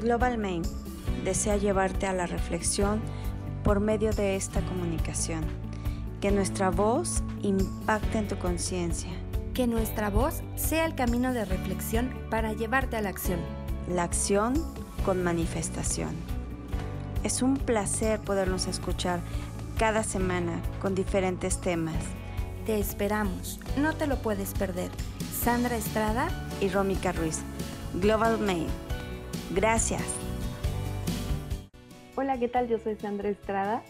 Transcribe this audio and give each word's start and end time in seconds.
Global 0.00 0.38
Main 0.38 0.62
desea 1.24 1.56
llevarte 1.56 2.06
a 2.06 2.12
la 2.12 2.26
reflexión 2.26 3.00
por 3.62 3.80
medio 3.80 4.12
de 4.12 4.36
esta 4.36 4.60
comunicación. 4.62 5.44
Que 6.20 6.30
nuestra 6.30 6.70
voz 6.70 7.22
impacte 7.42 8.18
en 8.18 8.28
tu 8.28 8.38
conciencia. 8.38 9.10
Que 9.54 9.66
nuestra 9.66 10.10
voz 10.10 10.42
sea 10.56 10.86
el 10.86 10.94
camino 10.94 11.32
de 11.32 11.44
reflexión 11.44 12.10
para 12.30 12.52
llevarte 12.52 12.96
a 12.96 13.02
la 13.02 13.10
acción. 13.10 13.40
La 13.88 14.04
acción 14.04 14.54
con 15.04 15.22
manifestación. 15.22 16.10
Es 17.22 17.42
un 17.42 17.56
placer 17.56 18.20
podernos 18.20 18.66
escuchar 18.66 19.20
cada 19.78 20.02
semana 20.02 20.60
con 20.80 20.94
diferentes 20.94 21.60
temas. 21.60 21.96
Te 22.64 22.78
esperamos, 22.78 23.60
no 23.76 23.94
te 23.94 24.06
lo 24.06 24.16
puedes 24.16 24.52
perder. 24.54 24.90
Sandra 25.42 25.76
Estrada 25.76 26.28
y 26.60 26.68
Rómica 26.68 27.12
Ruiz. 27.12 27.40
Global 27.94 28.38
Mail. 28.38 28.66
Gracias. 29.54 30.02
Hola, 32.14 32.38
¿qué 32.38 32.48
tal? 32.48 32.68
Yo 32.68 32.78
soy 32.78 32.96
Sandra 32.96 33.28
Estrada. 33.28 33.82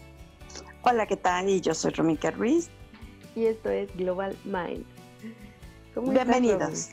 Hola, 0.83 1.05
¿qué 1.05 1.17
tal? 1.17 1.49
Y 1.49 1.61
yo 1.61 1.75
soy 1.75 1.91
Rómica 1.91 2.31
Ruiz. 2.31 2.69
Y 3.35 3.45
esto 3.45 3.69
es 3.69 3.95
Global 3.95 4.35
Mind. 4.43 4.83
¿Cómo 5.93 6.11
Bienvenidos. 6.11 6.89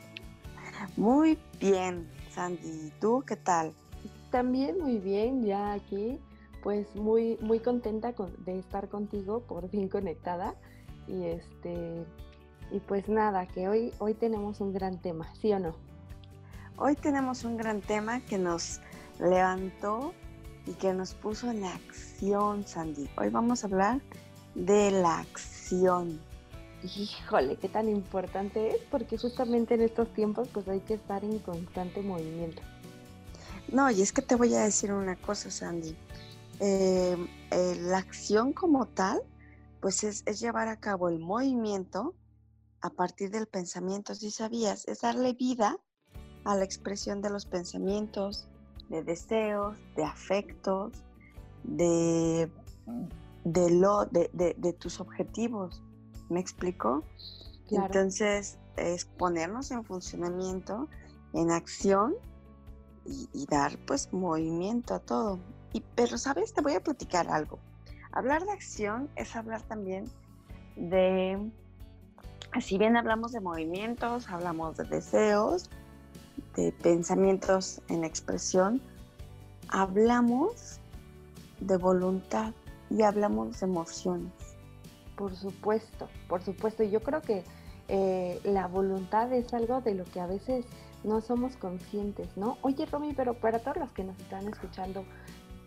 Muy 0.97 1.39
bien, 1.59 2.07
Sandy. 2.29 2.87
¿Y 2.87 2.93
tú 2.99 3.23
qué 3.25 3.35
tal? 3.35 3.73
También 4.29 4.79
muy 4.79 4.97
bien, 4.99 5.43
ya 5.43 5.73
aquí, 5.73 6.19
pues 6.61 6.95
muy, 6.95 7.37
muy 7.41 7.59
contenta 7.59 8.13
de 8.45 8.59
estar 8.59 8.87
contigo, 8.87 9.39
por 9.41 9.67
fin 9.69 9.89
conectada. 9.89 10.53
Y 11.07 11.23
este, 11.23 12.05
y 12.71 12.79
pues 12.81 13.09
nada, 13.09 13.47
que 13.47 13.67
hoy, 13.67 13.93
hoy 13.97 14.13
tenemos 14.13 14.61
un 14.61 14.73
gran 14.73 15.01
tema, 15.01 15.33
¿sí 15.41 15.51
o 15.53 15.59
no? 15.59 15.75
Hoy 16.81 16.95
tenemos 16.95 17.43
un 17.43 17.57
gran 17.57 17.81
tema 17.81 18.21
que 18.21 18.37
nos 18.37 18.79
levantó 19.19 20.13
y 20.65 20.71
que 20.71 20.93
nos 20.93 21.13
puso 21.13 21.51
en 21.51 21.65
acción, 21.65 22.65
Sandy. 22.65 23.09
Hoy 23.17 23.27
vamos 23.27 23.63
a 23.63 23.67
hablar 23.67 24.01
de 24.55 24.89
la 24.89 25.19
acción. 25.19 26.21
Híjole, 26.81 27.57
qué 27.57 27.67
tan 27.67 27.89
importante 27.89 28.69
es, 28.69 28.81
porque 28.89 29.17
justamente 29.17 29.73
en 29.73 29.81
estos 29.81 30.07
tiempos 30.13 30.47
pues 30.53 30.69
hay 30.69 30.79
que 30.79 30.93
estar 30.93 31.21
en 31.25 31.39
constante 31.39 32.01
movimiento. 32.01 32.61
No, 33.73 33.91
y 33.91 34.01
es 34.01 34.13
que 34.13 34.21
te 34.21 34.35
voy 34.35 34.53
a 34.53 34.61
decir 34.61 34.93
una 34.93 35.17
cosa, 35.17 35.51
Sandy. 35.51 35.97
Eh, 36.61 37.17
eh, 37.51 37.77
la 37.81 37.97
acción 37.97 38.53
como 38.53 38.87
tal, 38.87 39.21
pues 39.81 40.05
es, 40.05 40.23
es, 40.25 40.39
llevar 40.39 40.69
a 40.69 40.79
cabo 40.79 41.09
el 41.09 41.19
movimiento 41.19 42.15
a 42.79 42.89
partir 42.89 43.31
del 43.31 43.47
pensamiento, 43.47 44.15
si 44.15 44.31
sabías, 44.31 44.87
es 44.87 45.01
darle 45.01 45.33
vida 45.33 45.77
a 46.45 46.55
la 46.55 46.63
expresión 46.63 47.21
de 47.21 47.29
los 47.29 47.45
pensamientos, 47.45 48.47
de 48.89 49.03
deseos, 49.03 49.77
de 49.95 50.03
afectos, 50.03 50.93
de, 51.63 52.51
de, 53.43 53.71
lo, 53.71 54.05
de, 54.05 54.75
tus 54.79 54.99
objetivos. 54.99 55.81
¿Me 56.29 56.39
explico? 56.39 57.03
Entonces, 57.71 58.57
es 58.77 59.05
ponernos 59.05 59.71
en 59.71 59.83
funcionamiento, 59.83 60.87
en 61.33 61.51
acción 61.51 62.15
y, 63.05 63.45
dar 63.47 63.77
pues 63.85 64.11
movimiento 64.13 64.93
a 64.93 64.99
todo. 64.99 65.39
Y, 65.73 65.81
pero, 65.95 66.17
¿sabes? 66.17 66.53
Te 66.53 66.61
voy 66.61 66.73
a 66.73 66.81
platicar 66.81 67.29
algo. 67.29 67.59
Hablar 68.11 68.43
de 68.45 68.51
acción 68.51 69.09
es 69.15 69.35
hablar 69.35 69.61
también 69.63 70.05
de, 70.75 71.51
si 72.59 72.77
bien 72.77 72.97
hablamos 72.97 73.31
de 73.31 73.39
movimientos, 73.39 74.29
hablamos 74.29 74.77
de 74.77 74.85
deseos, 74.85 75.69
pensamientos 76.81 77.81
en 77.89 78.03
expresión, 78.03 78.81
hablamos 79.69 80.79
de 81.59 81.77
voluntad 81.77 82.53
y 82.89 83.03
hablamos 83.03 83.59
de 83.59 83.65
emociones. 83.65 84.31
Por 85.15 85.35
supuesto, 85.35 86.07
por 86.27 86.41
supuesto. 86.41 86.83
Yo 86.83 87.01
creo 87.01 87.21
que 87.21 87.43
eh, 87.87 88.39
la 88.43 88.67
voluntad 88.67 89.31
es 89.33 89.53
algo 89.53 89.81
de 89.81 89.95
lo 89.95 90.05
que 90.05 90.19
a 90.19 90.27
veces 90.27 90.65
no 91.03 91.21
somos 91.21 91.55
conscientes, 91.57 92.35
¿no? 92.35 92.57
Oye, 92.61 92.85
Romy, 92.85 93.13
pero 93.13 93.33
para 93.33 93.59
todos 93.59 93.77
los 93.77 93.91
que 93.91 94.03
nos 94.03 94.17
están 94.19 94.47
escuchando, 94.47 95.05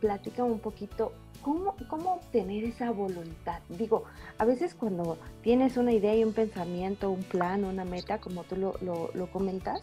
platica 0.00 0.42
un 0.42 0.58
poquito 0.58 1.12
cómo, 1.42 1.74
cómo 1.88 2.14
obtener 2.14 2.64
esa 2.64 2.90
voluntad. 2.90 3.60
Digo, 3.68 4.04
a 4.38 4.44
veces 4.44 4.74
cuando 4.74 5.16
tienes 5.42 5.76
una 5.76 5.92
idea 5.92 6.14
y 6.14 6.24
un 6.24 6.32
pensamiento, 6.32 7.10
un 7.10 7.22
plan, 7.22 7.64
una 7.64 7.84
meta, 7.84 8.18
como 8.18 8.44
tú 8.44 8.56
lo, 8.56 8.74
lo 8.80 9.30
comentas, 9.30 9.80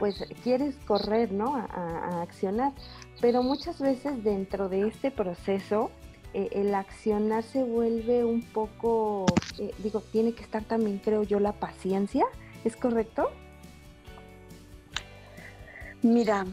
pues 0.00 0.24
quieres 0.42 0.74
correr, 0.86 1.30
¿no? 1.30 1.54
A, 1.54 2.22
accionar. 2.22 2.72
Pero 3.20 3.44
muchas 3.44 3.78
veces 3.78 4.24
dentro 4.24 4.68
de 4.68 4.88
este 4.88 5.10
proceso, 5.10 5.90
eh, 6.32 6.48
el 6.52 6.74
accionar 6.74 7.44
se 7.44 7.62
vuelve 7.62 8.24
un 8.24 8.42
poco, 8.42 9.26
eh, 9.58 9.72
digo, 9.78 10.00
tiene 10.00 10.32
que 10.32 10.42
estar 10.42 10.64
también, 10.64 10.98
creo 10.98 11.22
yo, 11.22 11.38
la 11.38 11.52
paciencia. 11.52 12.24
¿Es 12.64 12.76
correcto? 12.76 13.30
Mira, 16.02 16.46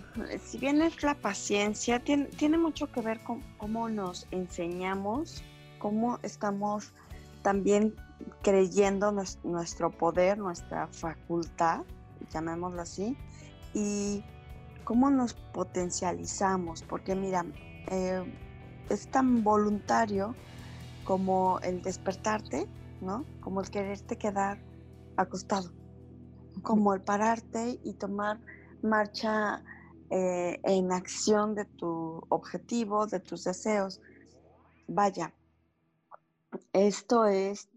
si 0.44 0.57
bien 0.57 0.81
es 0.81 1.02
la 1.03 1.16
paciencia, 1.16 2.00
tiene 2.00 2.57
mucho 2.57 2.91
que 2.91 3.00
ver 3.00 3.24
con 3.24 3.41
cómo 3.57 3.88
nos 3.88 4.28
enseñamos, 4.31 5.41
cómo 5.80 6.19
estamos 6.22 6.91
también 7.44 7.96
creyendo 8.41 9.13
nuestro 9.44 9.90
poder, 9.90 10.38
nuestra 10.38 10.88
facultad, 10.88 11.84
llamémoslo 12.29 12.81
así, 12.81 13.17
y 13.73 14.23
cómo 14.83 15.09
nos 15.09 15.33
potencializamos, 15.33 16.83
porque 16.83 17.16
mira, 17.16 17.45
eh, 17.89 18.23
es 18.89 19.07
tan 19.09 19.44
voluntario 19.44 20.35
como 21.03 21.59
el 21.61 21.81
despertarte, 21.81 22.67
¿no? 23.01 23.25
Como 23.41 23.61
el 23.61 23.69
quererte 23.69 24.17
quedar 24.17 24.59
acostado, 25.16 25.72
como 26.63 26.94
el 26.94 27.01
pararte 27.01 27.79
y 27.83 27.94
tomar 27.94 28.39
marcha 28.81 29.63
eh, 30.09 30.59
en 30.63 30.91
acción 30.91 31.53
de 31.53 31.66
tu 31.66 32.22
objetivo, 32.29 33.07
de 33.07 33.19
tus 33.19 33.44
deseos. 33.44 34.00
Vaya, 34.88 35.33
esto 36.72 37.25
es 37.25 37.69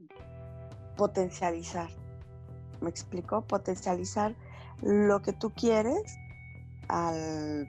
potencializar. 0.96 1.99
¿Me 2.80 2.90
explico? 2.90 3.42
Potencializar 3.42 4.34
lo 4.82 5.20
que 5.22 5.32
tú 5.32 5.50
quieres 5.50 6.18
al, 6.88 7.68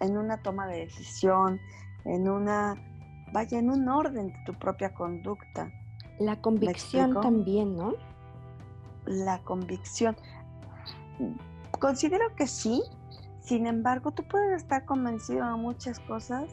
en 0.00 0.16
una 0.16 0.42
toma 0.42 0.66
de 0.66 0.80
decisión, 0.80 1.60
en 2.04 2.28
una, 2.28 2.76
vaya, 3.32 3.58
en 3.58 3.70
un 3.70 3.88
orden 3.88 4.28
de 4.28 4.38
tu 4.46 4.54
propia 4.54 4.94
conducta. 4.94 5.70
La 6.18 6.40
convicción 6.40 7.20
también, 7.20 7.76
¿no? 7.76 7.94
La 9.04 9.38
convicción. 9.40 10.16
Considero 11.78 12.34
que 12.34 12.46
sí, 12.46 12.82
sin 13.40 13.66
embargo, 13.66 14.10
tú 14.10 14.24
puedes 14.28 14.62
estar 14.62 14.84
convencido 14.84 15.46
de 15.46 15.56
muchas 15.56 16.00
cosas, 16.00 16.50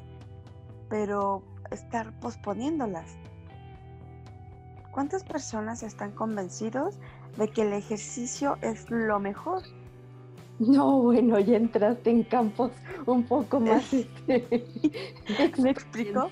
pero 0.89 1.43
estar 1.71 2.17
posponiéndolas. 2.19 3.17
¿Cuántas 4.95 5.25
personas 5.25 5.83
están 5.83 6.11
convencidos 6.11 6.97
de 7.37 7.49
que 7.49 7.63
el 7.63 7.73
ejercicio 7.73 8.57
es 8.61 8.89
lo 8.89 9.19
mejor. 9.19 9.61
No, 10.57 11.01
bueno, 11.01 11.37
ya 11.37 11.57
entraste 11.57 12.09
en 12.09 12.23
campos 12.23 12.71
un 13.05 13.23
poco 13.23 13.59
más. 13.59 13.93
Este, 13.93 14.65
¿Me 15.61 15.69
explico? 15.69 16.31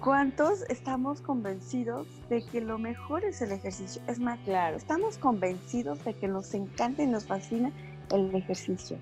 ¿Cuántos 0.00 0.64
estamos 0.68 1.22
convencidos 1.22 2.06
de 2.28 2.44
que 2.44 2.60
lo 2.60 2.78
mejor 2.78 3.24
es 3.24 3.40
el 3.40 3.52
ejercicio? 3.52 4.02
Es 4.06 4.18
más, 4.18 4.38
claro, 4.40 4.76
estamos 4.76 5.16
convencidos 5.16 6.04
de 6.04 6.12
que 6.12 6.28
nos 6.28 6.52
encanta 6.52 7.02
y 7.02 7.06
nos 7.06 7.24
fascina 7.24 7.72
el 8.12 8.34
ejercicio. 8.34 8.98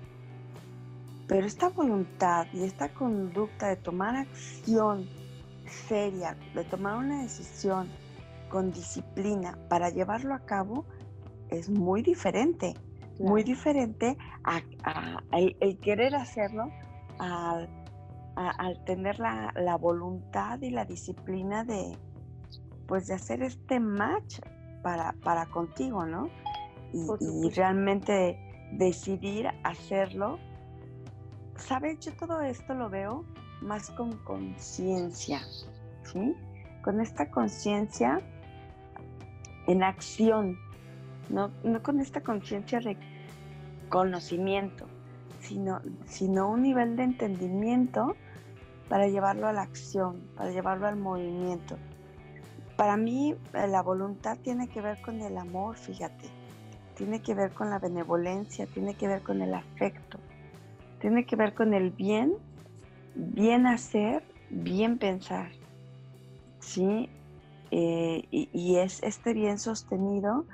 Pero 1.27 1.45
esta 1.45 1.67
voluntad 1.67 2.47
y 2.53 2.63
esta 2.63 2.87
conducta 2.87 3.67
de 3.67 3.75
tomar 3.75 4.15
acción 4.15 5.09
seria, 5.89 6.37
de 6.55 6.63
tomar 6.63 6.99
una 6.99 7.23
decisión 7.23 7.89
con 8.49 8.71
disciplina 8.71 9.57
para 9.69 9.89
llevarlo 9.89 10.33
a 10.33 10.39
cabo, 10.39 10.85
es 11.49 11.69
muy 11.69 12.01
diferente, 12.01 12.73
muy 13.19 13.43
diferente 13.43 14.17
a, 14.43 14.61
el, 15.31 15.79
querer 15.79 16.15
hacerlo, 16.15 16.71
al, 17.19 17.69
tener 18.85 19.19
la, 19.19 19.77
voluntad 19.79 20.61
y 20.61 20.69
la 20.69 20.85
disciplina 20.85 21.63
de, 21.63 21.97
pues, 22.87 23.07
de 23.07 23.15
hacer 23.15 23.41
este 23.41 23.79
match 23.79 24.39
para, 24.83 25.13
para 25.23 25.47
contigo, 25.47 26.05
¿no? 26.05 26.29
Y, 26.93 27.49
realmente 27.49 28.39
decidir 28.73 29.47
hacerlo. 29.63 30.39
¿Sabes? 31.55 31.99
Yo 31.99 32.13
todo 32.15 32.41
esto 32.41 32.75
lo 32.75 32.89
veo 32.89 33.25
más 33.61 33.89
con 33.91 34.17
conciencia, 34.19 35.41
¿sí? 36.03 36.35
Con 36.83 37.01
esta 37.01 37.31
conciencia 37.31 38.21
en 39.67 39.83
acción, 39.83 40.57
no, 41.29 41.51
con 41.83 41.99
esta 41.99 42.21
conciencia 42.21 42.79
de 42.79 42.97
conocimiento, 43.89 44.87
sino, 45.41 45.81
sino 46.05 46.49
un 46.49 46.63
nivel 46.63 46.95
de 46.95 47.03
entendimiento 47.03 48.15
para 48.89 49.07
llevarlo 49.07 49.47
a 49.47 49.53
la 49.53 49.61
acción, 49.61 50.21
para 50.35 50.51
llevarlo 50.51 50.87
al 50.87 50.95
movimiento. 50.95 51.77
Para 52.77 52.95
mí 52.95 53.35
eh, 53.53 53.67
la 53.67 53.81
voluntad 53.81 54.37
tiene 54.37 54.67
que 54.67 54.81
ver 54.81 55.01
con 55.01 55.21
el 55.21 55.37
amor, 55.37 55.75
fíjate, 55.75 56.29
tiene 56.95 57.21
que 57.21 57.33
ver 57.33 57.51
con 57.51 57.69
la 57.69 57.79
benevolencia, 57.79 58.65
tiene 58.67 58.95
que 58.95 59.07
ver 59.07 59.21
con 59.21 59.41
el 59.41 59.53
afecto, 59.53 60.19
tiene 60.99 61.25
que 61.25 61.35
ver 61.35 61.53
con 61.53 61.73
el 61.73 61.91
bien, 61.91 62.33
bien 63.15 63.67
hacer, 63.67 64.23
bien 64.49 64.97
pensar, 64.97 65.51
¿sí? 66.59 67.09
Eh, 67.71 68.27
y, 68.31 68.77
es 68.77 69.03
este 69.03 69.33
bien 69.33 69.59
sostenido 69.59 70.45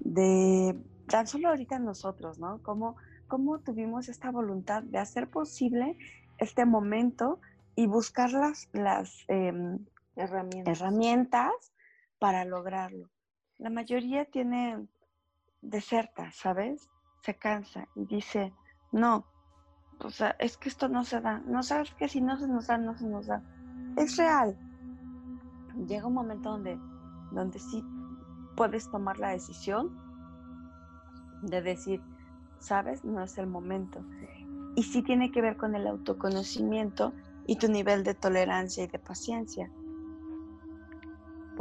de 0.00 0.74
tan 1.06 1.26
solo 1.26 1.48
ahorita 1.48 1.78
nosotros, 1.78 2.38
¿no? 2.38 2.62
Cómo, 2.62 2.96
cómo 3.28 3.58
tuvimos 3.58 4.08
esta 4.08 4.30
voluntad 4.30 4.82
de 4.82 4.98
hacer 4.98 5.28
posible 5.28 5.98
este 6.38 6.64
momento 6.64 7.40
y 7.76 7.86
buscar 7.86 8.32
las, 8.32 8.68
las 8.72 9.24
em, 9.28 9.78
herramientas. 10.16 11.72
para 12.18 12.44
lograrlo. 12.44 13.10
La 13.58 13.70
mayoría 13.70 14.24
tiene 14.24 14.86
deserta, 15.62 16.30
¿sabes? 16.32 16.88
Se 17.22 17.34
cansa 17.34 17.88
y 17.94 18.06
dice, 18.06 18.52
no, 18.92 19.26
o 20.02 20.10
sea, 20.10 20.36
es 20.38 20.56
que 20.56 20.68
esto 20.68 20.88
no 20.88 21.04
se 21.04 21.20
da. 21.20 21.42
No 21.46 21.62
sabes 21.62 21.90
que 21.94 22.08
si 22.08 22.20
no 22.20 22.38
se 22.38 22.46
nos 22.46 22.66
da, 22.66 22.78
no 22.78 22.96
se 22.96 23.06
nos 23.06 23.26
da. 23.26 23.42
Es 23.96 24.16
real. 24.16 24.56
Llega 25.86 26.06
un 26.06 26.14
momento 26.14 26.50
donde, 26.50 26.78
donde 27.30 27.58
sí 27.58 27.84
puedes 28.56 28.90
tomar 28.90 29.18
la 29.18 29.30
decisión 29.30 29.90
de 31.42 31.62
decir, 31.62 32.02
sabes, 32.58 33.04
no 33.04 33.22
es 33.22 33.38
el 33.38 33.46
momento. 33.46 34.04
Y 34.76 34.82
sí 34.82 35.02
tiene 35.02 35.30
que 35.30 35.40
ver 35.40 35.56
con 35.56 35.74
el 35.74 35.86
autoconocimiento 35.86 37.12
y 37.46 37.56
tu 37.56 37.68
nivel 37.68 38.04
de 38.04 38.14
tolerancia 38.14 38.84
y 38.84 38.86
de 38.86 38.98
paciencia. 38.98 39.70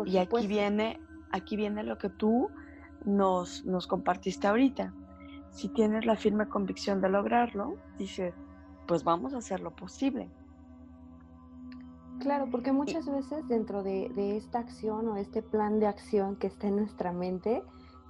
y 0.06 0.18
aquí 0.18 0.48
viene, 0.48 1.00
aquí 1.32 1.58
viene 1.58 1.84
lo 1.84 1.98
que 1.98 2.10
tú 2.10 2.50
nos, 3.06 3.66
nos 3.66 3.88
compartiste 3.88 4.48
ahorita. 4.48 4.94
Si 5.52 5.70
tienes 5.70 6.06
la 6.06 6.16
firme 6.16 6.48
convicción 6.48 7.02
de 7.02 7.10
lograrlo, 7.10 7.76
dices, 7.98 8.34
pues 8.88 9.04
vamos 9.04 9.34
a 9.34 9.40
hacer 9.40 9.60
lo 9.60 9.72
posible. 9.72 10.30
Claro, 12.20 12.48
porque 12.52 12.72
muchas 12.72 13.10
veces 13.10 13.48
dentro 13.48 13.82
de, 13.82 14.38
esta 14.38 14.60
acción 14.60 15.08
o 15.08 15.16
este 15.16 15.42
plan 15.42 15.80
de 15.80 15.88
acción 15.88 16.36
que 16.36 16.48
está 16.48 16.68
en 16.68 16.76
nuestra 16.76 17.14
mente, 17.14 17.64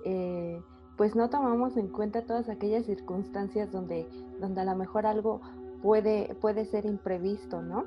eh, 0.03 0.61
pues 0.97 1.15
no 1.15 1.29
tomamos 1.29 1.77
en 1.77 1.87
cuenta 1.87 2.25
todas 2.25 2.49
aquellas 2.49 2.85
circunstancias 2.85 3.71
donde, 3.71 4.07
donde 4.39 4.61
a 4.61 4.65
lo 4.65 4.75
mejor 4.75 5.05
algo 5.05 5.41
puede, 5.81 6.35
puede 6.41 6.65
ser 6.65 6.85
imprevisto, 6.85 7.61
¿no? 7.61 7.85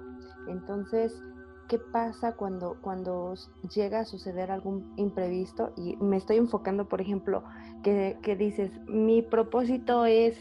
Entonces, 0.49 1.21
¿qué 1.69 1.79
pasa 1.79 2.37
cuando, 2.37 2.77
cuando 2.81 3.35
llega 3.75 4.01
a 4.01 4.05
suceder 4.05 4.51
algún 4.51 4.93
imprevisto? 4.97 5.73
Y 5.77 5.97
me 5.97 6.17
estoy 6.17 6.37
enfocando, 6.37 6.89
por 6.89 7.01
ejemplo, 7.01 7.43
que, 7.83 8.37
dices, 8.39 8.71
mi 8.87 9.23
propósito 9.23 10.07
es, 10.07 10.39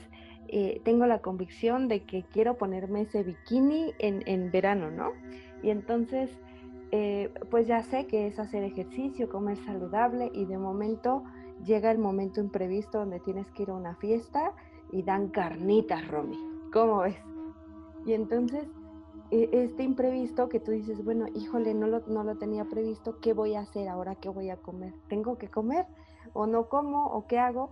eh, 0.48 0.82
tengo 0.86 1.08
la 1.08 1.20
convicción 1.20 1.88
de 1.88 2.04
que 2.04 2.24
quiero 2.24 2.58
ponerme 2.58 3.02
ese 3.02 3.24
bikini 3.24 3.94
en, 4.00 4.24
en 4.28 4.52
verano, 4.52 4.92
¿no? 4.92 5.12
Y 5.64 5.70
entonces, 5.70 6.30
eh, 6.92 7.34
pues 7.50 7.68
ya 7.68 7.84
sé 7.84 8.08
que 8.08 8.28
es 8.28 8.40
hacer 8.40 8.64
ejercicio, 8.64 9.30
comer 9.30 9.58
saludable 9.66 10.32
y 10.34 10.46
de 10.46 10.58
momento 10.58 11.24
llega 11.66 11.92
el 11.92 12.00
momento 12.00 12.40
imprevisto 12.40 13.00
donde 13.00 13.20
tienes 13.20 13.50
que 13.52 13.64
ir 13.64 13.70
a 13.70 13.76
una 13.76 13.96
fiesta 13.96 14.54
y 14.92 15.04
dan 15.04 15.30
carnitas, 15.30 16.08
Romy. 16.08 16.38
¿Cómo 16.74 17.00
ves? 17.00 17.18
Y 18.06 18.14
entonces, 18.14 18.68
e, 19.30 19.50
este 19.52 19.84
imprevisto 19.84 20.50
que 20.50 20.60
tú 20.60 20.72
dices, 20.72 21.04
bueno, 21.04 21.26
híjole, 21.36 21.74
no 21.74 21.88
lo, 21.88 22.02
no 22.08 22.24
lo 22.24 22.36
tenía 22.38 22.66
previsto, 22.66 23.20
¿qué 23.22 23.34
voy 23.34 23.56
a 23.56 23.62
hacer 23.62 23.88
ahora? 23.88 24.16
¿Qué 24.16 24.30
voy 24.30 24.50
a 24.50 24.58
comer? 24.58 24.94
¿Tengo 25.08 25.38
que 25.38 25.50
comer? 25.50 25.86
¿O 26.34 26.48
no 26.48 26.68
como? 26.68 27.06
¿O 27.08 27.28
qué 27.28 27.40
hago? 27.40 27.70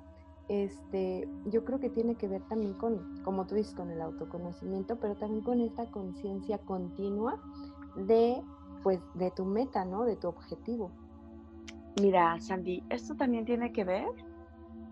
Este, 0.48 1.28
yo 1.46 1.64
creo 1.64 1.80
que 1.80 1.90
tiene 1.90 2.16
que 2.16 2.28
ver 2.28 2.42
también 2.50 2.74
con, 2.74 3.22
como 3.24 3.46
tú 3.46 3.56
dices, 3.56 3.76
con 3.76 3.92
el 3.92 4.02
autoconocimiento, 4.02 4.98
pero 5.00 5.16
también 5.16 5.44
con 5.44 5.62
esta 5.62 5.86
conciencia 5.92 6.58
continua 6.60 7.40
de, 7.96 8.42
pues, 8.84 9.00
de 9.16 9.32
tu 9.32 9.46
meta, 9.46 9.86
¿no? 9.86 10.06
De 10.06 10.16
tu 10.16 10.28
objetivo. 10.28 10.92
Mira, 12.02 12.40
Sandy, 12.40 12.84
esto 12.90 13.16
también 13.16 13.46
tiene 13.46 13.72
que 13.72 13.84
ver, 13.84 14.08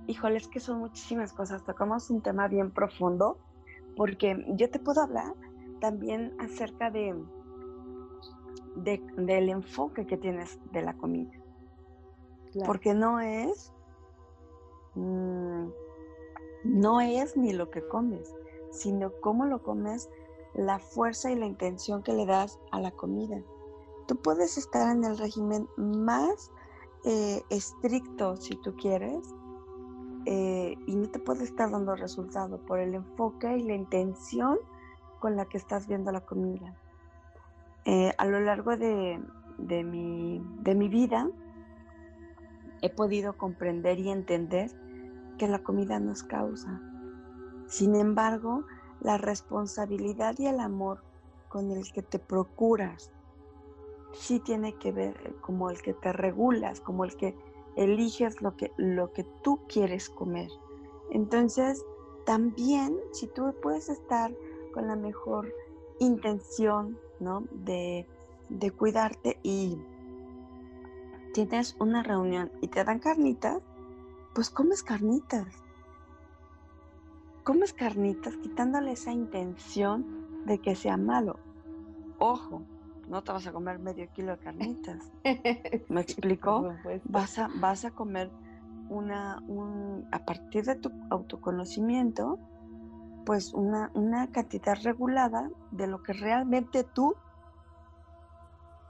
híjole, 0.08 0.38
es 0.38 0.48
que 0.48 0.60
son 0.60 0.80
muchísimas 0.80 1.34
cosas, 1.34 1.64
tocamos 1.64 2.10
un 2.10 2.22
tema 2.22 2.48
bien 2.48 2.72
profundo 2.72 3.38
porque 3.96 4.46
yo 4.56 4.70
te 4.70 4.80
puedo 4.80 5.02
hablar 5.02 5.34
también 5.80 6.36
acerca 6.40 6.92
de, 6.92 7.16
del 8.76 9.50
enfoque 9.50 10.06
que 10.06 10.18
tienes 10.18 10.60
de 10.72 10.82
la 10.82 10.94
comida. 10.94 11.32
Porque 12.66 12.94
no 12.94 13.20
es, 13.20 13.72
mm, 14.96 15.68
no 16.64 17.02
es 17.02 17.38
ni 17.38 17.54
lo 17.54 17.70
que 17.70 17.88
comes, 17.88 18.34
sino 18.72 19.12
cómo 19.22 19.46
lo 19.46 19.62
comes, 19.62 20.10
la 20.58 20.80
fuerza 20.80 21.32
y 21.32 21.36
la 21.36 21.46
intención 21.46 22.04
que 22.04 22.14
le 22.14 22.26
das 22.26 22.60
a 22.72 22.82
la 22.82 22.92
comida. 22.92 23.42
Tú 24.08 24.16
puedes 24.18 24.58
estar 24.58 24.96
en 24.96 25.04
el 25.04 25.18
régimen 25.18 25.68
más 25.78 26.52
eh, 27.06 27.44
estricto, 27.50 28.36
si 28.36 28.56
tú 28.56 28.76
quieres, 28.76 29.34
eh, 30.26 30.76
y 30.88 30.96
no 30.96 31.10
te 31.10 31.20
puede 31.20 31.44
estar 31.44 31.72
dando 31.72 31.96
resultado 31.96 32.60
por 32.66 32.80
el 32.80 32.96
enfoque 32.96 33.58
y 33.58 33.64
la 33.64 33.76
intención 33.76 34.58
con 35.20 35.36
la 35.36 35.46
que 35.46 35.58
estás 35.58 35.88
viendo 35.88 36.12
la 36.12 36.22
comida. 36.22 36.76
Eh, 37.86 38.14
a 38.18 38.26
lo 38.26 38.40
largo 38.42 38.76
de, 38.76 39.20
mi, 39.58 40.44
de 40.60 40.76
mi 40.76 40.90
vida 40.90 41.30
he 42.82 42.90
podido 42.90 43.38
comprender 43.38 44.00
y 44.00 44.10
entender 44.10 44.72
que 45.38 45.48
la 45.48 45.60
comida 45.60 46.00
nos 46.00 46.24
causa. 46.24 46.82
Sin 47.68 47.96
embargo, 47.96 48.66
la 49.02 49.18
responsabilidad 49.18 50.36
y 50.38 50.48
el 50.48 50.60
amor 50.60 51.04
con 51.48 51.72
el 51.72 51.92
que 51.92 52.02
te 52.02 52.20
procuras 52.20 53.12
sí 54.14 54.40
tiene 54.40 54.74
que 54.74 54.92
ver 54.92 55.36
como 55.42 55.70
el 55.70 55.82
que 55.82 55.94
te 55.94 56.12
regulas, 56.14 56.82
como 56.82 57.06
el 57.06 57.16
que 57.16 57.36
eliges 57.76 58.42
lo 58.42 58.56
que, 58.56 58.72
lo 58.78 59.14
que 59.14 59.24
tú 59.44 59.60
quieres 59.68 60.10
comer. 60.10 60.50
Entonces, 61.12 61.84
también 62.26 62.98
si 63.14 63.28
tú 63.28 63.54
puedes 63.62 63.90
estar 63.90 64.34
con 64.74 64.88
la 64.88 64.96
mejor 64.96 65.54
intención, 66.00 66.98
¿no? 67.20 67.44
De, 67.52 68.06
de 68.50 68.72
cuidarte 68.72 69.40
y 69.44 69.78
tienes 71.34 71.76
una 71.80 72.04
reunión 72.04 72.52
y 72.62 72.68
te 72.68 72.84
dan 72.84 73.00
carnitas, 73.00 73.62
pues 74.34 74.50
comes 74.50 74.84
carnitas. 74.84 75.48
Comes 77.48 77.72
carnitas 77.72 78.36
quitándole 78.36 78.92
esa 78.92 79.14
intención 79.14 80.44
de 80.46 80.60
que 80.60 80.76
sea 80.76 80.98
malo. 80.98 81.40
Ojo, 82.20 82.64
no 83.08 83.24
te 83.24 83.32
vas 83.32 83.48
a 83.48 83.54
comer 83.54 83.80
medio 83.80 84.12
kilo 84.12 84.34
de 84.34 84.38
carnitas. 84.40 85.14
¿Me 85.88 86.02
explico? 86.02 86.76
Vas 87.06 87.40
a, 87.40 87.48
vas 87.56 87.86
a 87.86 87.92
comer 87.92 88.30
una, 88.90 89.42
un, 89.48 90.06
a 90.12 90.26
partir 90.26 90.66
de 90.66 90.76
tu 90.76 90.92
autoconocimiento, 91.10 92.38
pues 93.26 93.54
una, 93.54 93.92
una 93.94 94.30
cantidad 94.30 94.78
regulada 94.84 95.50
de 95.72 95.88
lo 95.88 96.04
que 96.04 96.12
realmente 96.12 96.84
tú 96.84 97.16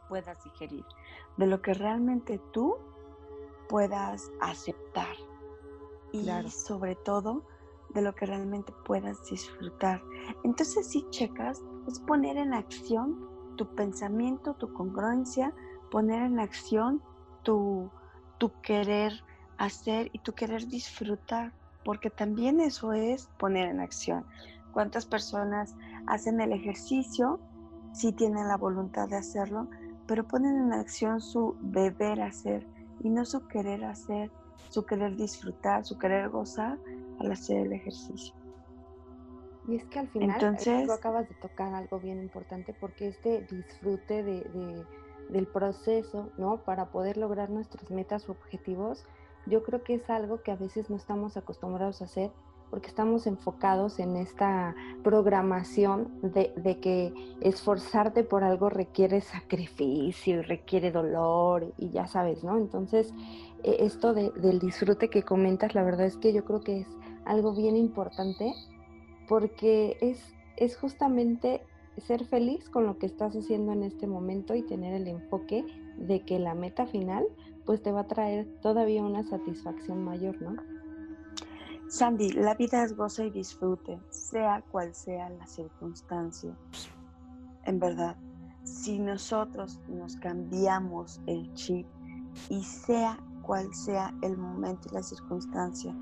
puedas 0.09 0.43
digerir, 0.43 0.83
de 1.37 1.45
lo 1.45 1.61
que 1.61 1.75
realmente 1.75 2.41
tú 2.51 2.75
puedas 3.69 4.31
aceptar 4.41 5.15
y 6.11 6.25
sobre 6.49 6.95
todo 6.95 7.43
de 7.93 8.01
lo 8.01 8.13
que 8.13 8.25
realmente 8.25 8.73
puedas 8.85 9.23
disfrutar. 9.29 10.01
Entonces 10.43 10.87
si 10.87 11.07
checas, 11.09 11.61
es 11.87 11.99
poner 11.99 12.37
en 12.37 12.53
acción 12.53 13.27
tu 13.55 13.67
pensamiento, 13.75 14.53
tu 14.53 14.71
congruencia, 14.73 15.53
poner 15.89 16.21
en 16.23 16.39
acción 16.39 17.01
tu, 17.43 17.89
tu 18.37 18.51
querer 18.61 19.13
hacer 19.57 20.09
y 20.13 20.19
tu 20.19 20.33
querer 20.33 20.67
disfrutar, 20.67 21.53
porque 21.83 22.09
también 22.09 22.59
eso 22.59 22.93
es 22.93 23.29
poner 23.37 23.69
en 23.69 23.79
acción. 23.79 24.25
¿Cuántas 24.73 25.05
personas 25.05 25.75
hacen 26.05 26.39
el 26.41 26.51
ejercicio? 26.51 27.39
si 27.97 28.11
tienen 28.11 28.47
la 28.47 28.57
voluntad 28.57 29.09
de 29.09 29.17
hacerlo, 29.17 29.67
pero 30.05 30.27
ponen 30.27 30.55
en 30.55 30.73
acción 30.73 31.19
su 31.19 31.55
deber 31.61 32.21
hacer 32.21 32.67
y 32.99 33.09
no 33.09 33.25
su 33.25 33.47
querer 33.47 33.83
hacer, 33.85 34.31
su 34.69 34.85
querer 34.85 35.15
disfrutar, 35.15 35.83
su 35.83 35.97
querer 35.97 36.29
gozar 36.29 36.77
al 37.19 37.31
hacer 37.31 37.65
el 37.65 37.73
ejercicio. 37.73 38.33
Y 39.67 39.75
es 39.75 39.85
que 39.85 39.99
al 39.99 40.07
final 40.07 40.29
Entonces, 40.31 40.85
tú 40.85 40.93
acabas 40.93 41.27
de 41.27 41.35
tocar 41.35 41.73
algo 41.73 41.99
bien 41.99 42.19
importante 42.19 42.73
porque 42.79 43.07
este 43.07 43.41
disfrute 43.51 44.23
de, 44.23 44.85
del 45.29 45.47
proceso, 45.47 46.29
¿no? 46.37 46.63
Para 46.63 46.85
poder 46.85 47.17
lograr 47.17 47.49
nuestras 47.49 47.91
metas 47.91 48.29
o 48.29 48.31
objetivos, 48.31 49.05
yo 49.45 49.63
creo 49.63 49.83
que 49.83 49.95
es 49.95 50.09
algo 50.09 50.41
que 50.41 50.51
a 50.51 50.55
veces 50.55 50.89
no 50.89 50.95
estamos 50.95 51.35
acostumbrados 51.35 52.01
a 52.01 52.05
hacer 52.05 52.31
porque 52.69 52.87
estamos 52.87 53.27
enfocados 53.27 53.99
en 53.99 54.17
esta 54.17 54.75
programación 55.03 56.19
de, 56.21 56.53
de, 56.57 56.79
que 56.79 57.13
esforzarte 57.39 58.25
por 58.25 58.43
algo 58.43 58.69
requiere 58.69 59.21
sacrificio 59.21 60.39
y 60.39 60.41
requiere 60.41 60.91
dolor 60.91 61.73
y 61.77 61.91
ya 61.91 62.07
sabes, 62.07 62.43
¿no? 62.43 62.57
Entonces, 62.57 63.13
e, 63.63 63.85
esto 63.85 64.13
de, 64.13 64.31
del 64.31 64.59
disfrute 64.59 65.09
que 65.09 65.23
comentas, 65.23 65.75
la 65.75 65.83
verdad 65.83 66.07
es 66.07 66.17
que 66.17 66.33
yo 66.33 66.43
creo 66.43 66.59
que 66.59 66.81
es 66.81 66.87
algo 67.27 67.53
bien 67.53 67.75
importante 67.75 68.53
porque 69.27 69.97
es, 70.01 70.33
es 70.55 70.77
justamente 70.77 71.61
ser 71.97 72.25
feliz 72.25 72.69
con 72.69 72.85
lo 72.85 72.97
que 72.97 73.05
estás 73.05 73.35
haciendo 73.35 73.73
en 73.73 73.83
este 73.83 74.07
momento 74.07 74.55
y 74.55 74.63
tener 74.63 74.93
el 74.93 75.07
enfoque 75.07 75.65
de 75.97 76.21
que 76.21 76.39
la 76.39 76.53
meta 76.53 76.85
final 76.85 77.25
pues 77.65 77.81
te 77.81 77.91
va 77.91 78.01
a 78.01 78.07
traer 78.07 78.47
todavía 78.61 79.03
una 79.03 79.23
satisfacción 79.23 80.03
mayor, 80.03 80.41
¿no? 80.41 80.55
Sandy, 81.89 82.31
la 82.31 82.53
vida 82.53 82.83
es 82.83 82.95
gozo 82.95 83.23
y 83.23 83.29
disfrute, 83.29 83.99
sea 84.09 84.63
cual 84.71 84.93
sea 84.93 85.29
la 85.29 85.47
circunstancia. 85.47 86.55
En 87.63 87.79
verdad, 87.79 88.15
si 88.63 88.99
nosotros 88.99 89.79
nos 89.87 90.15
cambiamos 90.17 91.21
el 91.27 91.53
chip 91.53 91.87
y 92.49 92.63
sea 92.63 93.17
cual 93.41 93.73
sea 93.73 94.13
el 94.21 94.37
momento 94.37 94.89
y 94.91 94.95
la 94.95 95.03
circunstancia, 95.03 95.95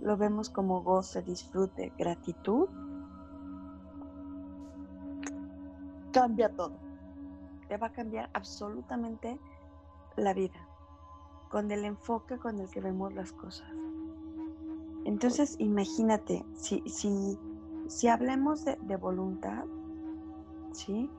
lo 0.00 0.16
vemos 0.16 0.50
como 0.50 0.82
goce, 0.82 1.22
disfrute, 1.22 1.92
gratitud, 1.98 2.68
cambia 6.12 6.48
todo. 6.54 6.78
Te 7.68 7.76
va 7.76 7.88
a 7.88 7.92
cambiar 7.92 8.30
absolutamente 8.32 9.38
la 10.16 10.32
vida 10.32 10.66
con 11.50 11.70
el 11.70 11.84
enfoque 11.84 12.38
con 12.38 12.58
el 12.58 12.68
que 12.70 12.80
vemos 12.80 13.14
las 13.14 13.32
cosas. 13.32 13.68
Entonces, 15.04 15.56
imagínate, 15.58 16.44
si, 16.54 16.82
si, 16.86 17.38
si 17.86 18.08
hablemos 18.08 18.64
de, 18.64 18.76
de 18.82 18.96
voluntad, 18.96 19.64
¿sí? 20.72 21.10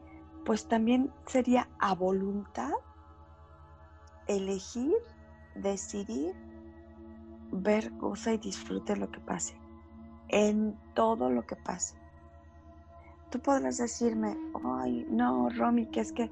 Pues 0.45 0.67
también 0.67 1.11
sería 1.25 1.69
a 1.79 1.95
voluntad 1.95 2.73
elegir, 4.27 4.93
decidir, 5.55 6.35
ver, 7.51 7.91
goza 7.97 8.33
y 8.33 8.37
disfrute 8.37 8.95
lo 8.95 9.09
que 9.11 9.19
pase, 9.19 9.55
en 10.29 10.77
todo 10.93 11.29
lo 11.29 11.45
que 11.45 11.55
pase. 11.55 11.95
Tú 13.29 13.39
podrás 13.39 13.77
decirme, 13.77 14.37
ay, 14.63 15.05
no, 15.09 15.49
Romy, 15.49 15.87
que 15.87 15.99
es 15.99 16.11
que, 16.11 16.31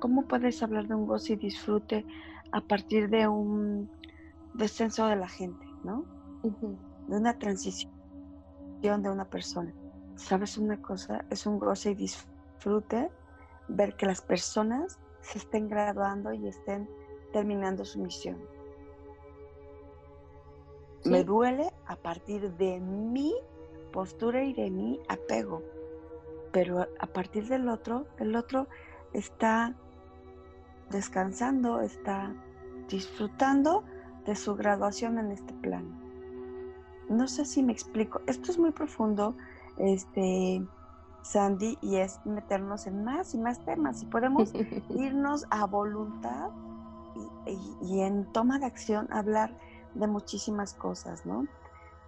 ¿cómo 0.00 0.22
puedes 0.22 0.62
hablar 0.62 0.88
de 0.88 0.94
un 0.94 1.06
gozo 1.06 1.32
y 1.32 1.36
disfrute 1.36 2.04
a 2.52 2.60
partir 2.60 3.08
de 3.08 3.28
un 3.28 3.90
descenso 4.54 5.06
de 5.06 5.16
la 5.16 5.28
gente, 5.28 5.66
¿no? 5.82 6.04
De 7.08 7.16
una 7.16 7.38
transición 7.38 7.92
de 8.82 9.10
una 9.10 9.24
persona. 9.24 9.72
¿Sabes 10.16 10.58
una 10.58 10.80
cosa? 10.80 11.24
Es 11.30 11.46
un 11.46 11.58
goce 11.58 11.92
y 11.92 11.94
disfrute 11.94 13.10
ver 13.68 13.96
que 13.96 14.06
las 14.06 14.20
personas 14.20 14.98
se 15.22 15.38
estén 15.38 15.68
graduando 15.68 16.32
y 16.32 16.46
estén 16.46 16.88
terminando 17.32 17.84
su 17.84 18.00
misión. 18.00 18.38
Me 21.04 21.24
duele 21.24 21.70
a 21.86 21.96
partir 21.96 22.52
de 22.52 22.80
mi 22.80 23.34
postura 23.92 24.42
y 24.44 24.52
de 24.54 24.70
mi 24.70 25.00
apego, 25.08 25.62
pero 26.52 26.86
a 26.98 27.06
partir 27.06 27.46
del 27.48 27.68
otro, 27.68 28.06
el 28.18 28.34
otro 28.36 28.66
está 29.12 29.74
descansando, 30.90 31.80
está 31.80 32.32
disfrutando 32.88 33.84
de 34.26 34.34
su 34.34 34.54
graduación 34.54 35.18
en 35.18 35.30
este 35.30 35.52
plano. 35.54 35.88
No 37.08 37.28
sé 37.28 37.44
si 37.44 37.62
me 37.62 37.72
explico. 37.72 38.20
Esto 38.26 38.50
es 38.50 38.58
muy 38.58 38.70
profundo, 38.70 39.36
este, 39.78 40.62
Sandy, 41.22 41.78
y 41.82 41.96
es 41.96 42.18
meternos 42.24 42.86
en 42.86 43.04
más 43.04 43.34
y 43.34 43.38
más 43.38 43.64
temas. 43.64 44.02
Y 44.02 44.06
podemos 44.06 44.52
irnos 44.90 45.46
a 45.50 45.66
voluntad 45.66 46.50
y, 47.82 48.00
en 48.00 48.24
toma 48.32 48.58
de 48.58 48.66
acción 48.66 49.06
hablar 49.12 49.54
de 49.94 50.06
muchísimas 50.06 50.74
cosas, 50.74 51.24
¿no? 51.26 51.46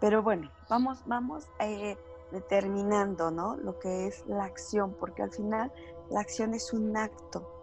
Pero 0.01 0.23
bueno, 0.23 0.51
vamos, 0.69 1.03
vamos 1.07 1.49
eh, 1.61 1.97
determinando, 2.33 3.31
¿no? 3.31 3.57
Lo 3.57 3.79
que 3.79 4.07
es 4.07 4.25
la 4.27 4.45
acción, 4.45 4.95
porque 4.99 5.23
al 5.23 5.33
final 5.33 5.73
la 6.11 6.21
acción 6.21 6.55
es 6.55 6.73
un 6.73 6.97
acto 6.97 7.57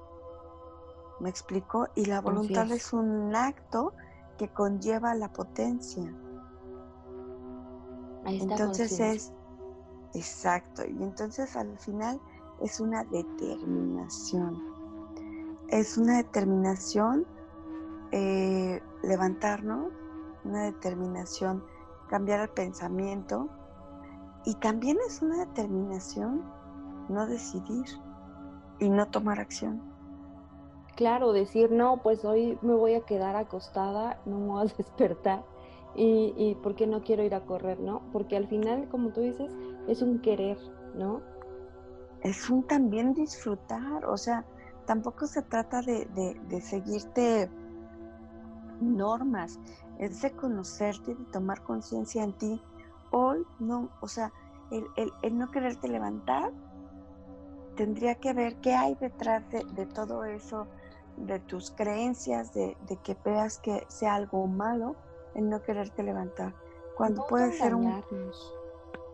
¿Me 1.24 1.30
explico? 1.30 1.88
Y 1.96 2.06
la 2.06 2.22
voluntad 2.22 2.70
es. 2.72 2.92
un 2.92 3.36
acto 3.36 3.94
que 4.38 4.50
conlleva 4.50 5.16
la 5.16 5.32
potencia. 5.32 6.14
entonces 8.26 9.00
es, 9.00 9.32
exacto, 10.14 10.84
y 10.86 11.02
entonces 11.02 11.56
al 11.56 11.78
final 11.80 12.20
es 12.62 12.80
una 12.80 13.04
determinación. 13.06 14.62
Es 15.70 15.98
una 15.98 16.18
determinación 16.18 17.26
eh, 18.12 18.82
levantarnos, 19.02 19.94
una 20.46 20.64
determinación 20.64 21.64
cambiar 22.10 22.42
el 22.42 22.50
pensamiento 22.50 23.50
y 24.46 24.56
también 24.56 24.98
es 25.08 25.22
una 25.22 25.46
determinación 25.46 26.44
no 27.10 27.26
decidir 27.28 27.86
y 28.80 28.90
no 28.90 29.08
tomar 29.08 29.40
acción 29.40 29.94
claro, 30.96 31.34
decir, 31.34 31.72
no, 31.72 31.98
pues 31.98 32.24
hoy 32.26 32.58
me 32.62 32.74
voy 32.76 32.94
a 32.94 33.02
quedar 33.02 33.36
acostada, 33.36 34.20
no 34.26 34.40
me 34.40 34.48
voy 34.48 34.62
a 34.62 34.74
despertar 34.78 35.44
y, 35.96 36.34
y 36.38 36.56
porque 36.56 36.88
no 36.88 37.04
quiero 37.04 37.24
ir 37.24 37.36
a 37.36 37.46
correr, 37.46 37.80
¿no? 37.80 38.02
Porque 38.12 38.38
al 38.38 38.48
final, 38.48 38.88
como 38.90 39.10
tú 39.10 39.22
dices, 39.22 39.52
es 39.88 40.02
un 40.02 40.20
querer, 40.20 40.58
¿no? 40.96 41.22
Es 42.22 42.50
un 42.50 42.64
también 42.64 43.14
disfrutar, 43.14 44.06
o 44.06 44.18
sea, 44.18 44.46
tampoco 44.86 45.28
se 45.28 45.42
trata 45.42 45.82
de, 45.82 46.06
de, 46.48 46.62
seguirte 46.62 47.50
normas, 48.80 49.60
es 50.06 50.22
de 50.22 50.32
conocerte 50.32 51.12
y 51.12 51.16
de 51.16 51.26
tomar 51.26 51.64
conciencia 51.64 52.24
en 52.24 52.34
ti. 52.34 52.62
Hoy 53.12 53.46
no, 53.60 53.90
o 54.02 54.08
sea, 54.08 54.32
el, 54.72 54.86
el, 54.96 55.12
el, 55.22 55.38
no 55.38 55.52
quererte 55.52 55.88
levantar 55.88 56.52
tendría 57.76 58.16
que 58.16 58.34
ver 58.34 58.56
qué 58.58 58.74
hay 58.74 58.96
detrás 58.96 59.48
de, 59.50 59.64
de 59.74 59.86
todo 59.86 60.24
eso 60.26 60.68
de 61.18 61.40
tus 61.40 61.72
creencias, 61.72 62.54
de, 62.54 62.76
que 63.04 63.18
veas 63.24 63.60
que 63.60 63.86
sea 63.88 64.16
algo 64.16 64.48
malo 64.48 64.96
en 65.36 65.50
no 65.50 65.62
quererte 65.62 66.04
levantar. 66.04 66.54
Cuando 66.96 67.26
puede 67.28 67.52
ser 67.54 67.76
un... 67.76 68.04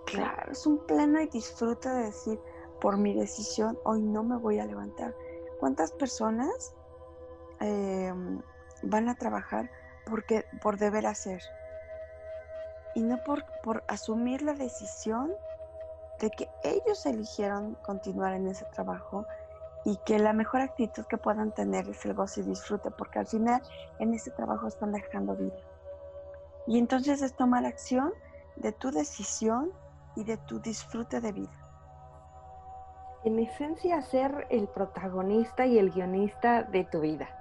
Claro, 0.06 0.52
es 0.52 0.66
un 0.66 0.80
pleno 0.86 1.22
y 1.22 1.28
disfruta 1.28 1.94
de 1.94 2.06
decir, 2.06 2.40
por 2.82 2.98
mi 2.98 3.14
decisión, 3.14 3.78
hoy 3.84 4.02
no 4.02 4.24
me 4.24 4.38
voy 4.38 4.60
a 4.60 4.66
levantar. 4.66 5.16
¿Cuántas 5.60 5.92
personas 5.92 6.74
em, 7.60 8.42
van 8.84 9.10
a 9.10 9.16
trabajar 9.16 9.70
porque, 10.10 10.46
por 10.62 10.78
deber 10.78 11.06
hacer? 11.06 11.42
Y 12.96 13.04
no 13.04 13.24
por, 13.24 13.46
por 13.64 13.84
asumir 13.88 14.42
la 14.42 14.54
decisión 14.54 15.32
de 16.20 16.30
que 16.32 16.50
ellos 16.64 17.06
eligieron 17.06 17.76
continuar 17.76 18.34
en 18.34 18.48
ese 18.48 18.66
trabajo 18.66 19.26
y 19.86 19.98
que 20.06 20.20
la 20.20 20.34
mejor 20.34 20.62
actitud 20.62 21.06
que 21.06 21.18
puedan 21.18 21.52
tener 21.54 21.88
es 21.88 22.06
el 22.06 22.14
gozo 22.14 22.42
y 22.42 22.44
disfrute, 22.44 22.92
porque 22.92 23.20
al 23.20 23.28
final 23.28 23.62
en 24.00 24.14
ese 24.14 24.32
trabajo 24.32 24.68
están 24.68 24.92
dejando 24.92 25.36
vida. 25.36 25.56
Y 26.68 26.78
entonces 26.78 27.22
es 27.22 27.36
tomar 27.36 27.66
acción 27.66 28.14
de 28.58 28.72
tu 28.72 28.92
decisión 28.92 29.72
y 30.16 30.24
de 30.26 30.38
tu 30.38 30.60
disfrute 30.60 31.22
de 31.22 31.32
vida. 31.32 31.70
En 33.24 33.40
esencia, 33.40 34.02
ser 34.02 34.48
el 34.50 34.68
protagonista 34.68 35.66
y 35.66 35.78
el 35.78 35.92
guionista 35.92 36.64
de 36.64 36.84
tu 36.86 37.02
vida. 37.02 37.39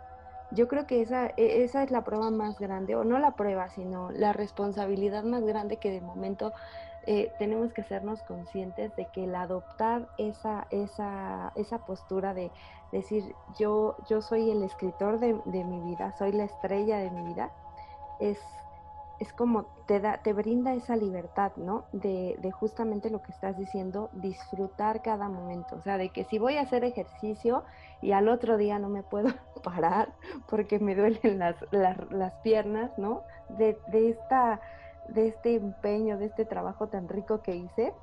Yo 0.50 0.66
creo 0.68 0.86
que 0.86 1.02
esa, 1.02 1.26
e, 1.36 1.62
esa 1.64 1.82
es 1.82 1.90
la 1.90 2.04
prueba 2.04 2.30
más 2.30 2.58
grande, 2.58 2.96
o 2.96 3.04
no 3.04 3.18
la 3.18 3.32
prueba, 3.32 3.68
sino 3.70 4.10
la 4.10 4.32
responsabilidad 4.32 5.24
más 5.24 5.44
grande 5.44 5.76
que 5.76 5.90
de 5.90 6.00
momento 6.00 6.52
eh, 7.06 7.32
tenemos 7.38 7.72
que 7.72 7.82
sernos 7.84 8.22
conscientes 8.22 8.94
de 8.96 9.06
que 9.06 9.24
el 9.24 9.34
adoptar 9.34 10.08
esa, 10.18 10.66
esa, 10.70 11.52
esa 11.54 11.78
postura 11.78 12.34
de 12.34 12.52
decir 12.92 13.34
yo, 13.58 13.96
yo 14.08 14.20
soy 14.20 14.50
el 14.50 14.62
escritor 14.62 15.18
de, 15.18 15.32
mi 15.64 15.80
vida, 15.80 16.12
soy 16.18 16.32
la 16.32 16.44
estrella 16.44 16.98
de 16.98 17.10
mi 17.10 17.22
vida, 17.22 17.50
es, 18.20 18.38
es 19.20 19.32
como 19.32 19.66
te, 19.86 20.00
da, 20.00 20.18
te 20.18 20.32
brinda 20.32 20.74
esa 20.74 20.96
libertad, 20.96 21.52
¿no? 21.56 21.84
De, 21.92 22.36
de, 22.40 22.50
justamente 22.50 23.10
lo 23.10 23.22
que 23.22 23.32
estás 23.32 23.58
diciendo, 23.58 24.10
disfrutar 24.12 25.02
cada 25.02 25.28
momento. 25.28 25.76
O 25.76 25.82
sea, 25.82 25.98
de 25.98 26.10
que 26.10 26.24
si 26.24 26.38
voy 26.38 26.56
a 26.56 26.62
hacer 26.62 26.84
ejercicio 26.84 27.64
y 28.00 28.12
al 28.12 28.28
otro 28.28 28.56
día 28.56 28.78
no 28.78 28.88
me 28.88 29.02
puedo 29.02 29.28
parar 29.64 30.12
porque 30.48 30.78
me 30.78 30.94
duelen 30.94 31.38
las, 31.38 31.56
las, 31.70 31.98
las 32.10 32.34
piernas, 32.36 32.96
¿no? 32.98 33.22
De, 33.48 33.78
de 33.88 34.10
esta 34.10 34.60
de 35.08 35.28
este 35.28 35.54
empeño, 35.56 36.18
de 36.18 36.26
este 36.26 36.44
trabajo 36.44 36.88
tan 36.88 37.08
rico 37.08 37.40
que 37.42 37.56
hice, 37.56 37.94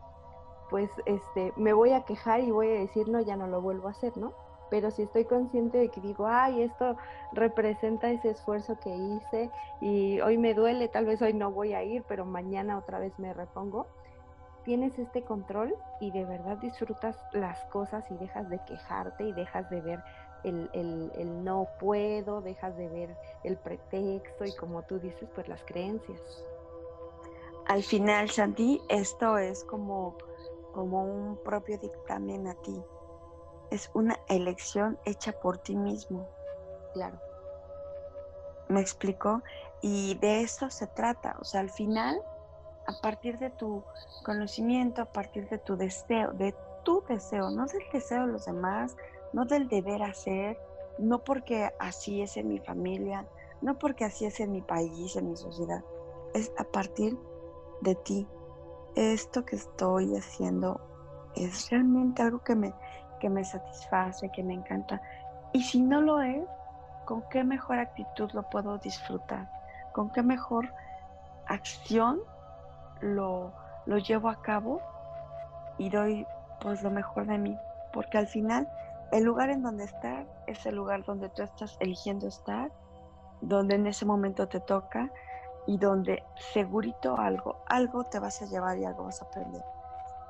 pues 0.69 0.89
este, 1.05 1.53
me 1.55 1.73
voy 1.73 1.91
a 1.93 2.03
quejar 2.03 2.41
y 2.41 2.51
voy 2.51 2.67
a 2.67 2.79
decir, 2.79 3.07
no, 3.07 3.21
ya 3.21 3.35
no 3.35 3.47
lo 3.47 3.61
vuelvo 3.61 3.87
a 3.87 3.91
hacer, 3.91 4.17
¿no? 4.17 4.33
Pero 4.69 4.91
si 4.91 5.03
estoy 5.03 5.25
consciente 5.25 5.77
de 5.77 5.89
que 5.89 6.01
digo, 6.01 6.27
ay, 6.27 6.63
esto 6.63 6.95
representa 7.31 8.09
ese 8.09 8.31
esfuerzo 8.31 8.77
que 8.79 8.95
hice 8.95 9.51
y 9.81 10.19
hoy 10.21 10.37
me 10.37 10.53
duele, 10.53 10.87
tal 10.87 11.05
vez 11.05 11.21
hoy 11.21 11.33
no 11.33 11.51
voy 11.51 11.73
a 11.73 11.83
ir, 11.83 12.03
pero 12.07 12.25
mañana 12.25 12.77
otra 12.77 12.99
vez 12.99 13.17
me 13.19 13.33
repongo, 13.33 13.87
tienes 14.63 14.97
este 14.97 15.23
control 15.23 15.75
y 16.01 16.11
de 16.11 16.25
verdad 16.25 16.57
disfrutas 16.57 17.15
las 17.31 17.63
cosas 17.65 18.03
y 18.09 18.15
dejas 18.15 18.49
de 18.49 18.59
quejarte 18.65 19.23
y 19.23 19.31
dejas 19.33 19.69
de 19.69 19.81
ver 19.81 20.03
el, 20.43 20.69
el, 20.73 21.43
no 21.43 21.67
puedo, 21.79 22.41
dejas 22.41 22.75
de 22.77 22.87
ver 22.89 23.15
el 23.43 23.57
pretexto 23.57 24.45
y 24.45 24.55
como 24.55 24.83
tú 24.83 24.99
dices, 24.99 25.27
pues 25.33 25.47
las 25.47 25.63
creencias. 25.63 26.19
Al 27.67 27.83
final, 27.83 28.29
Sandy, 28.29 28.81
esto 28.89 29.37
es 29.37 29.63
como, 29.63 30.17
como 30.71 31.03
un 31.03 31.37
propio 31.37 31.79
dictamen 31.79 32.47
a 32.47 32.53
ti. 32.55 32.79
Es 33.71 33.89
una 33.93 34.17
elección 34.29 34.97
hecha 35.05 35.31
por 35.31 35.57
ti 35.57 35.75
mismo. 35.75 36.29
Claro. 36.93 37.19
¿Me 38.69 38.81
explico? 38.81 39.43
Y 39.81 40.15
de 40.15 40.41
eso 40.41 40.69
se 40.69 40.87
trata. 40.87 41.35
O 41.39 41.43
sea, 41.43 41.61
al 41.61 41.69
final, 41.69 42.19
a 42.87 42.93
partir 43.01 43.37
de 43.37 43.49
tu 43.49 43.83
conocimiento, 44.23 45.01
a 45.01 45.05
partir 45.05 45.47
de 45.49 45.57
tu 45.59 45.75
deseo, 45.75 46.31
de 46.33 46.55
tu 46.83 47.03
deseo, 47.07 47.49
no 47.51 47.65
del 47.65 47.83
deseo 47.91 48.25
de 48.25 48.31
los 48.31 48.45
demás, 48.45 48.95
no 49.33 49.45
del 49.45 49.67
deber 49.67 50.01
hacer, 50.03 50.57
no 50.97 51.19
porque 51.19 51.71
así 51.79 52.21
es 52.21 52.37
en 52.37 52.47
mi 52.47 52.59
familia, 52.59 53.27
no 53.61 53.77
porque 53.77 54.05
así 54.05 54.25
es 54.25 54.39
en 54.39 54.51
mi 54.51 54.61
país, 54.61 55.15
en 55.15 55.29
mi 55.29 55.35
sociedad, 55.35 55.83
es 56.33 56.51
a 56.57 56.63
partir 56.63 57.17
de 57.81 57.95
ti. 57.95 58.27
Esto 58.95 59.43
que 59.45 59.57
estoy 59.57 60.15
haciendo 60.15 60.79
es 61.35 61.69
realmente 61.69 62.21
algo 62.21 62.39
que 62.39 62.55
me, 62.55 62.73
que 63.19 63.29
me 63.29 63.43
satisface, 63.43 64.29
que 64.29 64.43
me 64.43 64.53
encanta. 64.53 65.01
Y 65.53 65.63
si 65.63 65.81
no 65.81 66.01
lo 66.01 66.21
es, 66.21 66.47
¿con 67.05 67.21
qué 67.29 67.43
mejor 67.43 67.79
actitud 67.79 68.31
lo 68.33 68.43
puedo 68.43 68.77
disfrutar? 68.77 69.49
¿Con 69.93 70.09
qué 70.09 70.21
mejor 70.23 70.73
acción 71.47 72.19
lo, 73.01 73.53
lo 73.85 73.97
llevo 73.97 74.29
a 74.29 74.41
cabo 74.41 74.81
y 75.77 75.89
doy 75.89 76.25
pues 76.59 76.83
lo 76.83 76.91
mejor 76.91 77.27
de 77.27 77.37
mí? 77.37 77.57
Porque 77.93 78.17
al 78.17 78.27
final 78.27 78.67
el 79.11 79.23
lugar 79.23 79.49
en 79.49 79.61
donde 79.61 79.85
estar 79.85 80.25
es 80.47 80.65
el 80.65 80.75
lugar 80.75 81.05
donde 81.05 81.29
tú 81.29 81.43
estás 81.43 81.77
eligiendo 81.79 82.27
estar, 82.27 82.71
donde 83.41 83.75
en 83.75 83.87
ese 83.87 84.05
momento 84.05 84.47
te 84.47 84.59
toca 84.59 85.09
y 85.67 85.77
donde 85.77 86.23
segurito 86.53 87.17
algo, 87.17 87.63
algo 87.67 88.03
te 88.05 88.19
vas 88.19 88.41
a 88.41 88.45
llevar 88.45 88.77
y 88.77 88.85
algo 88.85 89.05
vas 89.05 89.21
a 89.21 89.25
aprender. 89.25 89.63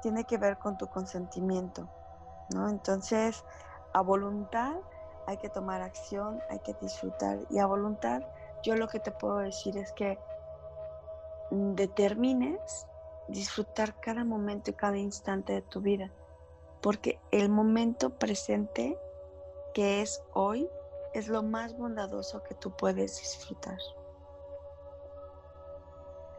Tiene 0.01 0.23
que 0.25 0.37
ver 0.37 0.57
con 0.57 0.77
tu 0.77 0.87
consentimiento, 0.87 1.87
¿no? 2.53 2.69
Entonces, 2.69 3.43
a 3.93 4.01
voluntad 4.01 4.75
hay 5.27 5.37
que 5.37 5.49
tomar 5.49 5.81
acción, 5.81 6.39
hay 6.49 6.59
que 6.59 6.73
disfrutar 6.81 7.39
y 7.49 7.59
a 7.59 7.65
voluntad 7.65 8.21
yo 8.63 8.75
lo 8.75 8.87
que 8.87 8.99
te 8.99 9.11
puedo 9.11 9.37
decir 9.37 9.77
es 9.77 9.91
que 9.93 10.19
determines 11.51 12.87
disfrutar 13.27 13.99
cada 13.99 14.23
momento 14.23 14.71
y 14.71 14.73
cada 14.73 14.97
instante 14.97 15.53
de 15.53 15.61
tu 15.61 15.81
vida 15.81 16.11
porque 16.85 17.19
el 17.31 17.49
momento 17.49 18.11
presente, 18.11 18.95
que 19.73 20.03
es 20.03 20.21
hoy, 20.33 20.69
es 21.15 21.27
lo 21.27 21.41
más 21.41 21.75
bondadoso 21.75 22.43
que 22.43 22.53
tú 22.53 22.75
puedes 22.77 23.17
disfrutar. 23.19 23.79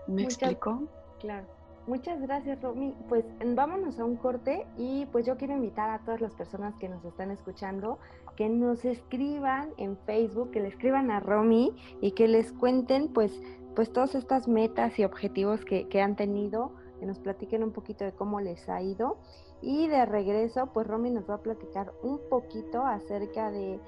¿Me 0.07 0.23
explico? 0.23 0.85
Claro. 1.19 1.49
Muchas 1.87 2.21
gracias, 2.21 2.61
Romy. 2.63 2.95
Pues 3.09 3.25
vámonos 3.45 4.01
a 4.01 4.05
un 4.05 4.17
corte 4.17 4.67
y 4.77 5.07
pues 5.07 5.25
yo 5.25 5.37
quiero 5.37 5.55
invitar 5.55 5.89
a 5.91 6.01
todas 6.01 6.21
las 6.21 6.35
personas 6.35 6.75
que 6.77 6.89
nos 6.89 7.05
están 7.05 7.31
escuchando 7.31 7.99
que 8.37 8.49
nos 8.49 8.85
escriban 8.85 9.71
en 9.79 9.97
Facebook, 9.99 10.51
que 10.51 10.61
le 10.61 10.69
escriban 10.69 11.11
a 11.11 11.21
Romy 11.21 11.75
y 12.01 12.13
que 12.13 12.29
les 12.29 12.53
cuenten 12.53 13.09
pues, 13.09 13.41
pues 13.75 13.93
todas 13.93 14.15
estas 14.15 14.47
metas 14.47 14.99
y 14.99 15.05
objetivos 15.05 15.65
que, 15.65 15.89
que 15.89 16.03
han 16.03 16.17
tenido, 16.17 16.73
que 17.01 17.07
nos 17.07 17.19
platiquen 17.19 17.63
un 17.63 17.73
poquito 17.73 18.05
de 18.05 18.13
cómo 18.13 18.41
les 18.41 18.69
ha 18.69 18.83
ido 18.83 19.17
y 19.63 19.89
de 19.89 20.05
regreso, 20.05 20.71
pues 20.73 20.87
Romy 20.87 21.11
nos 21.11 21.29
va 21.29 21.35
a 21.37 21.43
platicar 21.43 21.93
un 22.03 22.21
poquito 22.29 22.85
acerca 22.85 23.51
de 23.51 23.81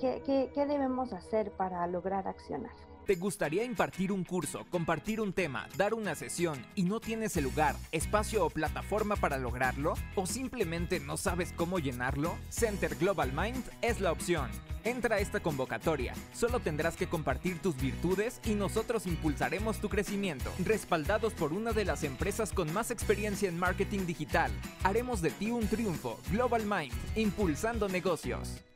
qué, 0.00 0.50
debemos 0.54 1.12
hacer 1.12 1.50
para 1.52 1.86
lograr 1.86 2.26
accionar. 2.28 2.72
¿Te 3.06 3.14
gustaría 3.14 3.64
impartir 3.64 4.12
un 4.12 4.22
curso, 4.22 4.66
compartir 4.70 5.18
un 5.22 5.32
tema, 5.32 5.66
dar 5.78 5.94
una 5.94 6.14
sesión 6.14 6.62
y 6.74 6.82
no 6.82 7.00
tienes 7.00 7.38
el 7.38 7.44
lugar, 7.44 7.74
espacio 7.90 8.44
o 8.44 8.50
plataforma 8.50 9.16
para 9.16 9.38
lograrlo? 9.38 9.94
¿O 10.14 10.26
simplemente 10.26 11.00
no 11.00 11.16
sabes 11.16 11.54
cómo 11.54 11.78
llenarlo? 11.78 12.36
Center 12.50 12.94
Global 12.96 13.32
Mind 13.32 13.64
es 13.80 14.02
la 14.02 14.12
opción. 14.12 14.50
Entra 14.84 15.16
a 15.16 15.18
esta 15.20 15.40
convocatoria. 15.40 16.12
Solo 16.34 16.60
tendrás 16.60 16.96
que 16.96 17.08
compartir 17.08 17.60
tus 17.60 17.80
virtudes 17.80 18.42
y 18.44 18.54
nosotros 18.54 19.06
impulsaremos 19.06 19.78
tu 19.78 19.88
crecimiento. 19.88 20.52
Respaldados 20.62 21.32
por 21.32 21.54
una 21.54 21.72
de 21.72 21.86
las 21.86 22.04
empresas 22.04 22.52
con 22.52 22.70
más 22.74 22.90
experiencia 22.90 23.48
en 23.48 23.58
marketing 23.58 24.04
digital, 24.04 24.52
haremos 24.84 25.22
de 25.22 25.30
ti 25.30 25.50
un 25.50 25.66
triunfo. 25.66 26.18
Global 26.30 26.66
Mind, 26.66 26.92
impulsando 27.16 27.88
negocios. 27.88 28.67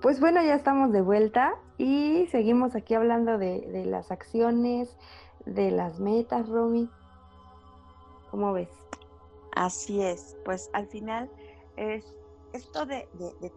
Pues 0.00 0.18
bueno, 0.18 0.42
ya 0.42 0.54
estamos 0.54 0.92
de 0.92 1.02
vuelta 1.02 1.56
y 1.76 2.26
seguimos 2.30 2.74
aquí 2.74 2.94
hablando 2.94 3.36
de, 3.36 3.84
las 3.84 4.10
acciones, 4.10 4.96
de 5.44 5.70
las 5.70 6.00
metas, 6.00 6.48
Romy. 6.48 6.88
¿Cómo 8.30 8.54
ves? 8.54 8.70
Así 9.54 10.00
es, 10.00 10.38
pues 10.42 10.70
al 10.72 10.86
final 10.86 11.30
es 11.76 12.14
esto 12.54 12.86
de, 12.86 13.08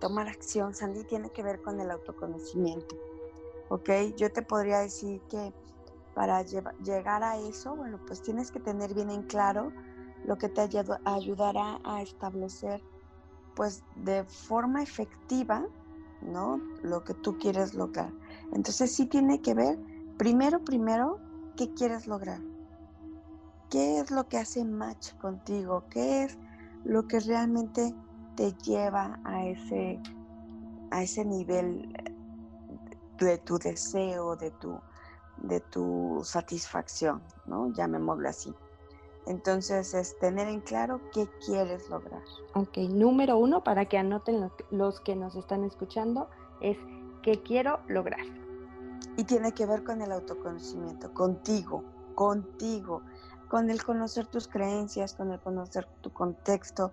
tomar 0.01 0.27
acción, 0.27 0.75
Sandy, 0.75 1.05
tiene 1.05 1.29
que 1.29 1.43
ver 1.43 1.61
con 1.61 1.79
el 1.79 1.89
autoconocimiento. 1.89 2.93
¿Ok? 3.69 3.89
Yo 4.17 4.29
te 4.29 4.41
podría 4.41 4.79
decir 4.79 5.21
que 5.29 5.53
para 6.13 6.41
llegar 6.41 7.23
a 7.23 7.37
eso, 7.37 7.73
bueno, 7.73 8.01
pues 8.05 8.21
tienes 8.21 8.51
que 8.51 8.59
tener 8.59 8.93
bien 8.93 9.09
en 9.09 9.23
claro 9.23 9.71
lo 10.25 10.37
que 10.37 10.49
te 10.49 10.59
ayudará 11.05 11.79
a 11.85 12.01
establecer, 12.01 12.81
pues 13.55 13.81
de 13.95 14.25
forma 14.25 14.83
efectiva, 14.83 15.65
¿no? 16.25 16.57
Lo 16.81 17.03
que 17.03 17.13
tú 17.13 17.37
quieres 17.37 17.73
lograr. 17.73 18.11
Entonces 18.53 18.93
sí 18.93 19.05
tiene 19.05 19.41
que 19.41 19.53
ver, 19.53 19.79
primero, 20.17 20.63
primero, 20.63 21.19
¿qué 21.55 21.73
quieres 21.73 22.07
lograr? 22.07 22.41
¿Qué 23.69 23.99
es 23.99 24.11
lo 24.11 24.27
que 24.27 24.37
hace 24.37 24.63
match 24.63 25.13
contigo? 25.15 25.85
¿Qué 25.89 26.23
es 26.23 26.37
lo 26.83 27.07
que 27.07 27.19
realmente 27.19 27.93
te 28.35 28.53
lleva 28.63 29.19
a 29.23 29.45
ese, 29.45 29.99
a 30.91 31.03
ese 31.03 31.25
nivel 31.25 31.91
de 33.19 33.37
tu 33.39 33.57
deseo, 33.57 34.35
de 34.35 34.51
tu, 34.51 34.79
de 35.37 35.59
tu 35.59 36.21
satisfacción, 36.23 37.21
¿no? 37.45 37.71
Llamémoslo 37.73 38.29
así. 38.29 38.53
Entonces 39.25 39.93
es 39.93 40.17
tener 40.19 40.47
en 40.47 40.59
claro 40.59 40.99
qué 41.13 41.27
quieres 41.45 41.89
lograr. 41.89 42.21
Ok, 42.55 42.77
número 42.89 43.37
uno, 43.37 43.63
para 43.63 43.85
que 43.85 43.97
anoten 43.97 44.49
los, 44.71 44.99
que 44.99 45.15
nos 45.15 45.35
están 45.35 45.63
escuchando, 45.63 46.29
es 46.61 46.77
qué 47.21 47.41
quiero 47.41 47.79
lograr. 47.87 48.25
Y 49.15 49.23
tiene 49.23 49.53
que 49.53 49.65
ver 49.65 49.83
con 49.83 50.01
el 50.01 50.11
autoconocimiento, 50.11 51.13
contigo, 51.13 51.83
contigo, 52.15 53.01
con 53.47 53.69
el 53.69 53.81
conocer 53.83 54.27
tus 54.27 54.47
creencias, 54.47 55.13
con 55.13 55.31
el 55.31 55.39
conocer 55.39 55.87
tu 56.01 56.11
contexto, 56.11 56.91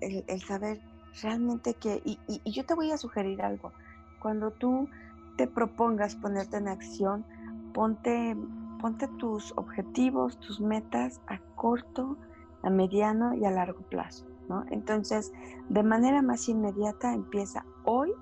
el, 0.00 0.40
saber 0.42 0.80
realmente 1.22 1.74
que, 1.74 2.00
y, 2.04 2.18
y 2.26 2.50
yo 2.52 2.64
te 2.64 2.74
voy 2.74 2.92
a 2.92 2.98
sugerir 2.98 3.42
algo, 3.42 3.72
cuando 4.20 4.50
tú 4.52 4.88
te 5.36 5.48
propongas 5.48 6.14
ponerte 6.14 6.58
en 6.58 6.68
acción, 6.68 7.24
ponte 7.72 8.36
ponte 8.82 9.06
tus 9.06 9.52
objetivos, 9.56 10.38
tus 10.40 10.60
metas 10.60 11.20
a 11.28 11.38
corto, 11.54 12.16
a 12.62 12.68
mediano 12.68 13.32
y 13.34 13.44
a 13.44 13.50
largo 13.52 13.80
plazo, 13.82 14.26
¿no? 14.48 14.64
Entonces, 14.70 15.32
de 15.68 15.84
manera 15.84 16.20
más 16.20 16.48
inmediata 16.48 17.14
empieza 17.14 17.64
hoy, 17.84 18.12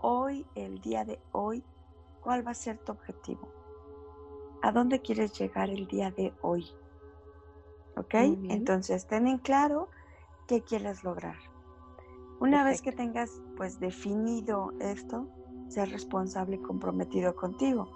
hoy, 0.00 0.46
el 0.54 0.78
día 0.80 1.06
de 1.06 1.18
hoy, 1.32 1.64
¿cuál 2.20 2.46
va 2.46 2.50
a 2.50 2.54
ser 2.54 2.78
tu 2.78 2.92
objetivo? 2.92 3.48
¿A 4.62 4.72
dónde 4.72 5.00
quieres 5.00 5.32
llegar 5.38 5.70
el 5.70 5.86
día 5.86 6.10
de 6.10 6.34
hoy? 6.42 6.66
¿Ok? 7.96 8.14
Entonces, 8.14 9.06
ten 9.06 9.26
en 9.26 9.38
claro 9.38 9.88
qué 10.46 10.62
quieres 10.62 11.02
lograr. 11.02 11.36
Una 12.40 12.62
vez 12.62 12.82
que 12.82 12.92
tengas 12.92 13.40
pues 13.56 13.80
definido 13.80 14.72
esto, 14.80 15.26
ser 15.68 15.90
responsable 15.90 16.56
y 16.56 16.60
comprometido 16.60 17.34
contigo. 17.34 17.88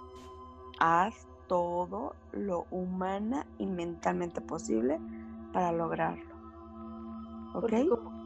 Haz 0.79 1.27
todo 1.53 2.15
lo 2.31 2.65
humana 2.71 3.45
y 3.59 3.67
mentalmente 3.67 4.41
posible 4.41 4.99
para 5.53 5.71
lograrlo. 5.71 6.33
¿Ok? 7.53 7.71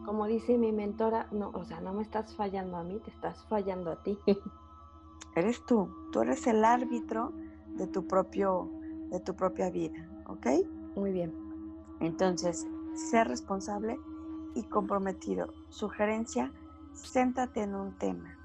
Como, 0.05 0.27
dice 0.27 0.57
mi 0.57 0.71
mentora, 0.71 1.27
no, 1.31 1.49
o 1.49 1.65
sea, 1.65 1.81
no 1.81 1.91
me 1.91 2.03
estás 2.03 2.33
fallando 2.37 2.77
a 2.77 2.85
mí, 2.85 3.01
te 3.03 3.11
estás 3.11 3.43
fallando 3.49 3.91
a 3.91 4.01
ti. 4.01 4.17
eres 5.35 5.61
tú, 5.65 5.89
tú 6.13 6.21
eres 6.21 6.47
el 6.47 6.63
árbitro 6.63 7.33
de 7.75 7.87
tu 7.87 8.07
propio, 8.07 8.69
de 9.09 9.19
tu 9.19 9.35
propia 9.35 9.69
vida, 9.71 10.07
¿ok? 10.27 10.47
Muy 10.95 11.11
bien. 11.11 11.35
Entonces, 11.99 12.65
ser 12.93 13.27
responsable 13.27 13.99
y 14.55 14.63
comprometido. 14.63 15.53
Sugerencia, 15.67 16.53
céntrate 16.93 17.63
en 17.63 17.75
un 17.75 17.91
tema. 17.97 18.36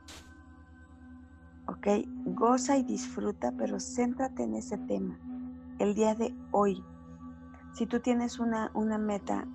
¿Ok? 1.66 1.86
Goza 2.24 2.76
y 2.76 2.82
disfruta, 2.82 3.52
pero 3.56 3.78
céntrate 3.78 4.42
en 4.42 4.54
ese 4.54 4.78
tema. 4.78 5.18
El 5.78 5.94
día 5.94 6.14
de 6.14 6.34
hoy. 6.50 6.82
Si 7.74 7.86
tú 7.86 8.00
tienes 8.00 8.38
una, 8.38 8.70
una 8.74 8.98
meta 8.98 9.46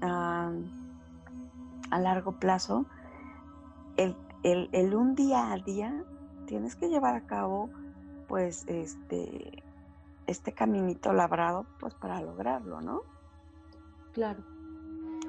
a 0.00 0.52
largo 1.98 2.32
plazo, 2.38 2.86
el, 3.96 4.16
el, 4.42 4.94
un 4.94 5.14
día 5.14 5.52
a 5.52 5.56
día 5.56 6.04
tienes 6.46 6.76
que 6.76 6.88
llevar 6.88 7.14
a 7.14 7.26
cabo 7.26 7.70
pues 8.28 8.64
este 8.68 9.62
este 10.26 10.52
caminito 10.52 11.12
labrado 11.12 11.66
pues 11.80 11.94
para 11.94 12.20
lograrlo, 12.20 12.80
¿no? 12.80 13.02
Claro. 14.12 14.42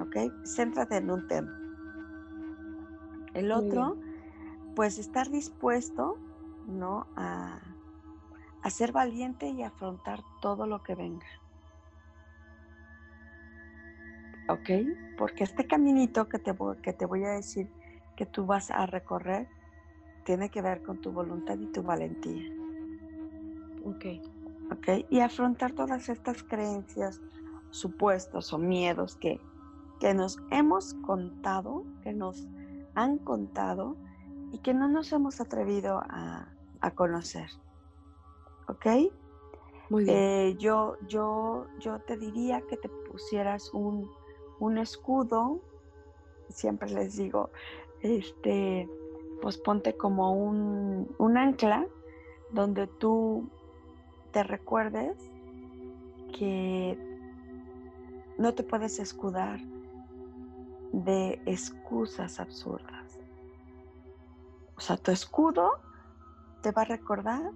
¿Ok? 0.00 0.16
Céntrate 0.44 0.96
en 0.96 1.10
un 1.10 1.26
tema. 1.28 1.58
El 3.34 3.52
otro, 3.52 3.98
pues 4.74 4.98
estar 4.98 5.28
dispuesto, 5.30 6.16
¿no? 6.66 7.06
A, 7.16 7.60
a 8.62 8.70
ser 8.70 8.92
valiente 8.92 9.48
y 9.48 9.62
afrontar 9.62 10.20
todo 10.40 10.66
lo 10.66 10.82
que 10.82 10.94
venga. 10.94 11.26
¿Ok? 14.48 14.70
Porque 15.18 15.44
este 15.44 15.66
caminito 15.66 16.28
que 16.28 16.38
te, 16.38 16.54
que 16.82 16.92
te 16.92 17.06
voy 17.06 17.24
a 17.24 17.30
decir 17.30 17.68
que 18.16 18.26
tú 18.26 18.46
vas 18.46 18.70
a 18.70 18.86
recorrer 18.86 19.48
tiene 20.24 20.50
que 20.50 20.62
ver 20.62 20.82
con 20.82 21.00
tu 21.00 21.12
voluntad 21.12 21.58
y 21.58 21.66
tu 21.66 21.82
valentía. 21.82 22.50
Ok. 23.84 24.04
Ok. 24.72 25.06
Y 25.10 25.20
afrontar 25.20 25.72
todas 25.72 26.08
estas 26.08 26.42
creencias, 26.42 27.20
supuestos 27.70 28.52
o 28.52 28.58
miedos 28.58 29.16
que, 29.16 29.40
que 30.00 30.14
nos 30.14 30.38
hemos 30.50 30.94
contado, 30.94 31.84
que 32.02 32.12
nos 32.12 32.48
han 32.94 33.18
contado 33.18 33.96
y 34.52 34.58
que 34.58 34.74
no 34.74 34.88
nos 34.88 35.12
hemos 35.12 35.40
atrevido 35.40 35.98
a, 35.98 36.55
conocer. 36.94 37.50
¿Ok? 38.68 38.86
Muy 39.90 40.04
bien. 40.04 40.16
Eh, 40.16 40.56
yo, 40.58 40.96
yo, 41.06 41.66
yo 41.78 42.00
te 42.00 42.16
diría 42.16 42.60
que 42.62 42.76
te 42.76 42.88
pusieras 42.88 43.72
un, 43.72 44.10
un 44.58 44.78
escudo, 44.78 45.60
siempre 46.48 46.90
les 46.90 47.16
digo, 47.16 47.50
este, 48.00 48.88
pues 49.40 49.58
ponte 49.58 49.96
como 49.96 50.32
un, 50.32 51.14
un 51.18 51.36
ancla 51.36 51.86
donde 52.50 52.86
tú 52.86 53.48
te 54.32 54.42
recuerdes 54.42 55.16
que 56.38 56.98
no 58.38 58.54
te 58.54 58.62
puedes 58.62 58.98
escudar 58.98 59.60
de 60.92 61.40
excusas 61.46 62.38
absurdas. 62.40 63.18
O 64.76 64.80
sea, 64.80 64.96
tu 64.96 65.10
escudo 65.10 65.72
te 66.62 66.72
va 66.72 66.82
a 66.82 66.86
recordar 66.86 67.50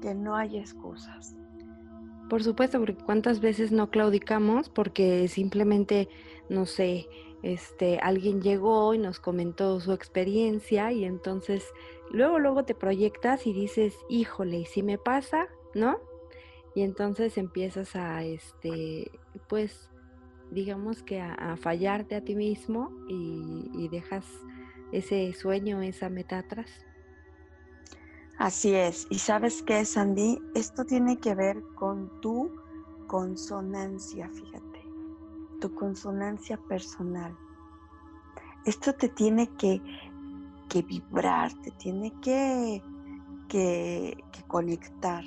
que 0.00 0.14
no 0.14 0.36
hay 0.36 0.58
excusas. 0.58 1.36
Por 2.28 2.42
supuesto, 2.42 2.78
porque 2.78 2.94
cuántas 2.94 3.40
veces 3.40 3.72
no 3.72 3.90
claudicamos 3.90 4.68
porque 4.68 5.28
simplemente, 5.28 6.08
no 6.48 6.66
sé, 6.66 7.06
este, 7.42 7.98
alguien 7.98 8.40
llegó 8.40 8.94
y 8.94 8.98
nos 8.98 9.20
comentó 9.20 9.80
su 9.80 9.92
experiencia 9.92 10.92
y 10.92 11.04
entonces 11.04 11.64
luego, 12.10 12.38
luego 12.38 12.64
te 12.64 12.74
proyectas 12.74 13.46
y 13.46 13.52
dices, 13.52 13.94
híjole, 14.08 14.58
¿y 14.58 14.64
si 14.64 14.82
me 14.82 14.96
pasa? 14.96 15.48
¿No? 15.74 15.98
Y 16.74 16.82
entonces 16.82 17.36
empiezas 17.36 17.96
a, 17.96 18.24
este, 18.24 19.10
pues, 19.48 19.90
digamos 20.50 21.02
que 21.02 21.20
a, 21.20 21.56
fallarte 21.56 22.14
a 22.14 22.24
ti 22.24 22.34
mismo 22.34 22.90
y, 23.08 23.70
y, 23.74 23.88
dejas 23.88 24.24
ese 24.92 25.32
sueño, 25.32 25.82
esa 25.82 26.08
meta 26.08 26.38
atrás. 26.38 26.70
Así 28.42 28.74
es. 28.74 29.06
¿Y 29.08 29.20
sabes 29.20 29.62
qué, 29.62 29.84
Sandy? 29.84 30.36
Esto 30.56 30.84
tiene 30.84 31.16
que 31.18 31.32
ver 31.36 31.62
con 31.76 32.10
tu 32.20 32.50
consonancia, 33.06 34.28
fíjate 34.28 34.72
tu 35.60 35.72
consonancia 35.76 36.56
personal. 36.56 37.38
Esto 38.66 38.92
te 38.94 39.08
tiene 39.08 39.46
que, 39.54 39.80
que 40.68 40.82
vibrar, 40.82 41.52
te 41.62 41.70
tiene 41.70 42.12
que, 42.20 42.82
que, 43.48 44.18
conectar. 44.48 45.22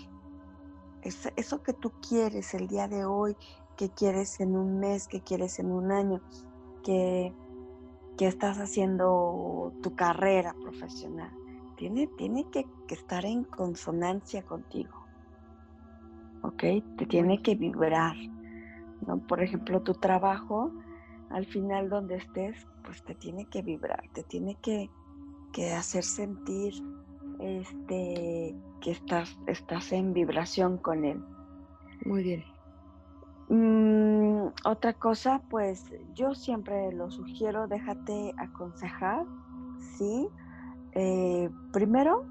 eso 1.01 1.63
que 1.63 1.71
tú 1.71 1.93
quieres 2.05 2.53
el 2.53 2.67
día 2.67 2.89
de 2.89 3.05
hoy, 3.05 3.37
que 3.77 3.89
quieres 3.91 4.41
en 4.41 4.57
un 4.57 4.77
mes, 4.79 5.07
que 5.07 5.21
quieres 5.21 5.57
en 5.59 5.71
un 5.71 5.89
año, 5.93 6.21
que, 6.83 7.33
que 8.17 8.27
estás 8.27 8.57
haciendo 8.57 9.71
tu 9.81 9.95
carrera 9.95 10.53
profesional. 10.61 11.31
Tiene, 11.77 12.07
tiene 12.17 12.45
que, 12.51 12.65
que 12.87 12.95
estar 12.95 13.25
en 13.25 13.43
consonancia 13.43 14.43
contigo. 14.43 15.05
¿Ok? 16.41 16.63
Te 16.97 17.05
tiene 17.07 17.41
que 17.41 17.55
vibrar. 17.55 18.15
Por 19.27 19.41
ejemplo, 19.41 19.81
tu 19.81 19.93
trabajo, 19.93 20.71
al 21.29 21.45
final 21.45 21.89
donde 21.89 22.15
estés, 22.15 22.55
pues 22.83 23.03
te 23.03 23.15
tiene 23.15 23.45
que 23.47 23.61
vibrar, 23.61 24.03
te 24.13 24.23
tiene 24.23 24.57
que, 24.61 24.89
hacer 25.73 26.03
sentir 26.03 26.73
este, 27.39 28.53
que 28.81 28.91
estás, 28.91 29.37
estás 29.47 29.91
en 29.93 30.13
vibración 30.13 30.77
con 30.77 31.05
él. 31.05 31.23
Muy 32.05 32.23
bien. 32.23 32.43
Mm, 33.47 34.47
otra 34.65 34.93
cosa, 34.93 35.41
pues 35.49 35.85
yo 36.13 36.35
siempre 36.35 36.91
lo 36.91 37.09
sugiero, 37.09 37.67
déjate 37.67 38.33
aconsejar, 38.37 39.25
¿sí? 39.97 40.27
Eh, 40.95 41.49
primero, 41.71 42.25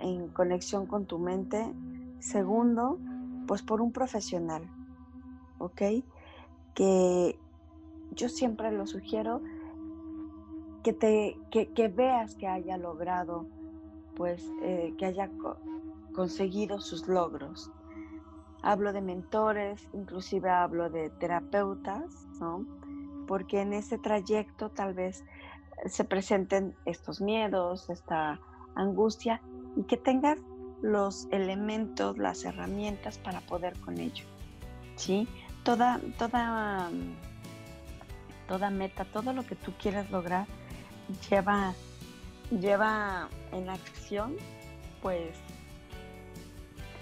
en 0.00 0.28
conexión 0.28 0.86
con 0.86 1.06
tu 1.06 1.18
mente. 1.18 1.72
Segundo, 2.20 2.98
pues 3.46 3.62
por 3.62 3.80
un 3.80 3.92
profesional. 3.92 4.62
¿ok? 5.58 5.82
Que 6.74 7.38
yo 8.12 8.28
siempre 8.28 8.72
lo 8.72 8.86
sugiero 8.86 9.40
que, 10.82 10.92
te, 10.92 11.38
que, 11.50 11.88
veas 11.88 12.34
que 12.34 12.46
haya 12.46 12.76
logrado, 12.76 13.46
pues, 14.16 14.44
eh, 14.62 14.94
que 14.98 15.06
haya 15.06 15.30
conseguido 16.14 16.80
sus 16.80 17.08
logros. 17.08 17.70
Hablo 18.62 18.92
de 18.92 19.00
mentores, 19.00 19.88
inclusive 19.92 20.50
hablo 20.50 20.90
de 20.90 21.10
terapeutas, 21.10 22.26
¿no? 22.40 22.66
Porque 23.26 23.60
en 23.60 23.72
ese 23.72 23.98
trayecto 23.98 24.70
tal 24.70 24.94
vez 24.94 25.24
se 25.86 26.04
presenten 26.04 26.74
estos 26.84 27.20
miedos, 27.20 27.90
esta 27.90 28.40
angustia, 28.74 29.40
y 29.76 29.84
que 29.84 29.96
tengas 29.96 30.38
los 30.82 31.26
elementos, 31.30 32.18
las 32.18 32.44
herramientas 32.44 33.18
para 33.18 33.40
poder 33.40 33.78
con 33.80 33.98
ello. 33.98 34.24
¿Sí? 34.96 35.28
toda, 35.64 36.00
toda, 36.18 36.90
toda 38.46 38.70
meta, 38.70 39.04
todo 39.06 39.32
lo 39.32 39.44
que 39.44 39.56
tú 39.56 39.72
quieras 39.72 40.10
lograr 40.10 40.46
lleva, 41.28 41.74
lleva 42.50 43.28
en 43.50 43.68
acción, 43.68 44.36
pues, 45.02 45.36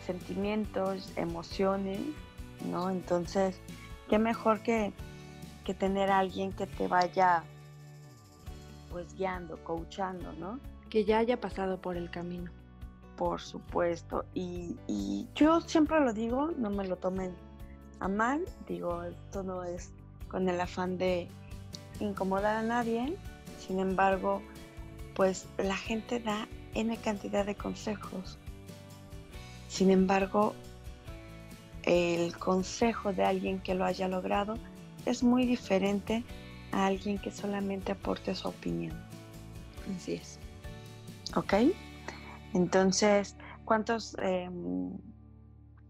sentimientos, 0.06 1.12
emociones, 1.16 2.00
¿no? 2.70 2.90
Entonces, 2.90 3.60
qué 4.08 4.18
mejor 4.18 4.60
que, 4.60 4.92
que 5.64 5.74
tener 5.74 6.10
a 6.10 6.20
alguien 6.20 6.52
que 6.52 6.66
te 6.66 6.88
vaya, 6.88 7.44
pues, 8.92 9.14
guiando, 9.14 9.62
coachando, 9.64 10.32
¿no? 10.34 10.60
Que 10.88 11.04
ya 11.04 11.18
haya 11.18 11.40
pasado 11.40 11.80
por 11.80 11.96
el 11.96 12.10
camino. 12.10 12.50
Por 13.16 13.40
supuesto. 13.40 14.24
Y, 14.34 14.76
y 14.86 15.26
yo 15.34 15.60
siempre 15.60 15.98
lo 16.00 16.12
digo, 16.12 16.50
no 16.56 16.70
me 16.70 16.86
lo 16.86 16.96
tomen 16.96 17.34
a 18.00 18.08
mal. 18.08 18.44
Digo, 18.68 19.02
esto 19.02 19.42
no 19.42 19.64
es 19.64 19.92
con 20.28 20.48
el 20.48 20.60
afán 20.60 20.98
de 20.98 21.28
incomodar 22.00 22.56
a 22.56 22.62
nadie. 22.62 23.16
Sin 23.58 23.80
embargo, 23.80 24.42
pues 25.14 25.46
la 25.58 25.76
gente 25.76 26.20
da 26.20 26.46
N 26.74 26.96
cantidad 26.98 27.44
de 27.44 27.54
consejos. 27.54 28.38
Sin 29.68 29.90
embargo, 29.90 30.54
el 31.84 32.36
consejo 32.36 33.12
de 33.12 33.24
alguien 33.24 33.60
que 33.60 33.74
lo 33.74 33.84
haya 33.84 34.08
logrado 34.08 34.56
es 35.06 35.22
muy 35.22 35.46
diferente 35.46 36.24
a 36.72 36.86
alguien 36.86 37.18
que 37.18 37.30
solamente 37.30 37.92
aporte 37.92 38.34
su 38.34 38.48
opinión. 38.48 38.96
Así 39.94 40.14
es. 40.14 40.38
¿Ok? 41.36 41.54
Entonces, 42.54 43.36
¿cuántos 43.64 44.16
em, 44.18 44.98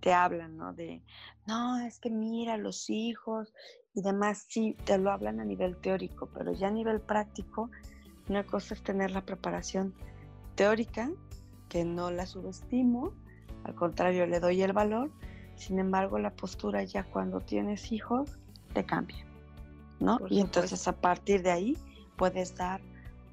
te 0.00 0.12
hablan, 0.12 0.56
¿no? 0.56 0.72
De, 0.72 1.02
no, 1.46 1.78
es 1.80 1.98
que 1.98 2.10
mira, 2.10 2.56
los 2.56 2.90
hijos 2.90 3.52
y 3.94 4.02
demás, 4.02 4.46
sí, 4.48 4.76
te 4.84 4.98
lo 4.98 5.10
hablan 5.10 5.40
a 5.40 5.44
nivel 5.44 5.76
teórico, 5.76 6.28
pero 6.32 6.52
ya 6.52 6.68
a 6.68 6.70
nivel 6.70 7.00
práctico, 7.00 7.70
una 8.28 8.44
cosa 8.44 8.74
es 8.74 8.82
tener 8.82 9.10
la 9.10 9.24
preparación 9.24 9.94
teórica, 10.54 11.10
que 11.68 11.84
no 11.84 12.10
la 12.10 12.26
subestimo, 12.26 13.12
al 13.64 13.74
contrario, 13.74 14.26
le 14.26 14.40
doy 14.40 14.62
el 14.62 14.72
valor, 14.72 15.10
sin 15.56 15.78
embargo, 15.78 16.18
la 16.18 16.30
postura 16.30 16.82
ya 16.84 17.04
cuando 17.04 17.40
tienes 17.40 17.92
hijos 17.92 18.38
te 18.72 18.84
cambia. 18.84 19.31
¿No? 20.02 20.18
y 20.28 20.40
entonces 20.40 20.86
a 20.88 20.92
partir 20.92 21.42
de 21.42 21.50
ahí 21.50 21.78
puedes 22.16 22.56
dar 22.56 22.80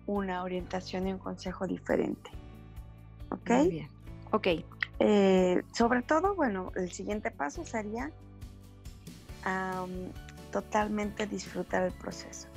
una 0.06 0.44
orientación 0.44 1.08
y 1.08 1.14
un 1.14 1.20
consejo 1.20 1.68
diferente. 1.68 2.32
¿Ok? 3.30 3.50
Muy 3.50 3.70
bien. 3.70 3.90
Ok. 4.32 4.48
Eh, 5.00 5.64
sobre 5.74 6.02
todo, 6.02 6.36
bueno, 6.36 6.72
el 6.76 6.92
siguiente 6.92 7.32
paso 7.32 7.66
sería 7.66 8.12
totalmente 10.52 11.26
disfrutar 11.26 11.84
el 11.84 11.94
proceso. 11.94 12.48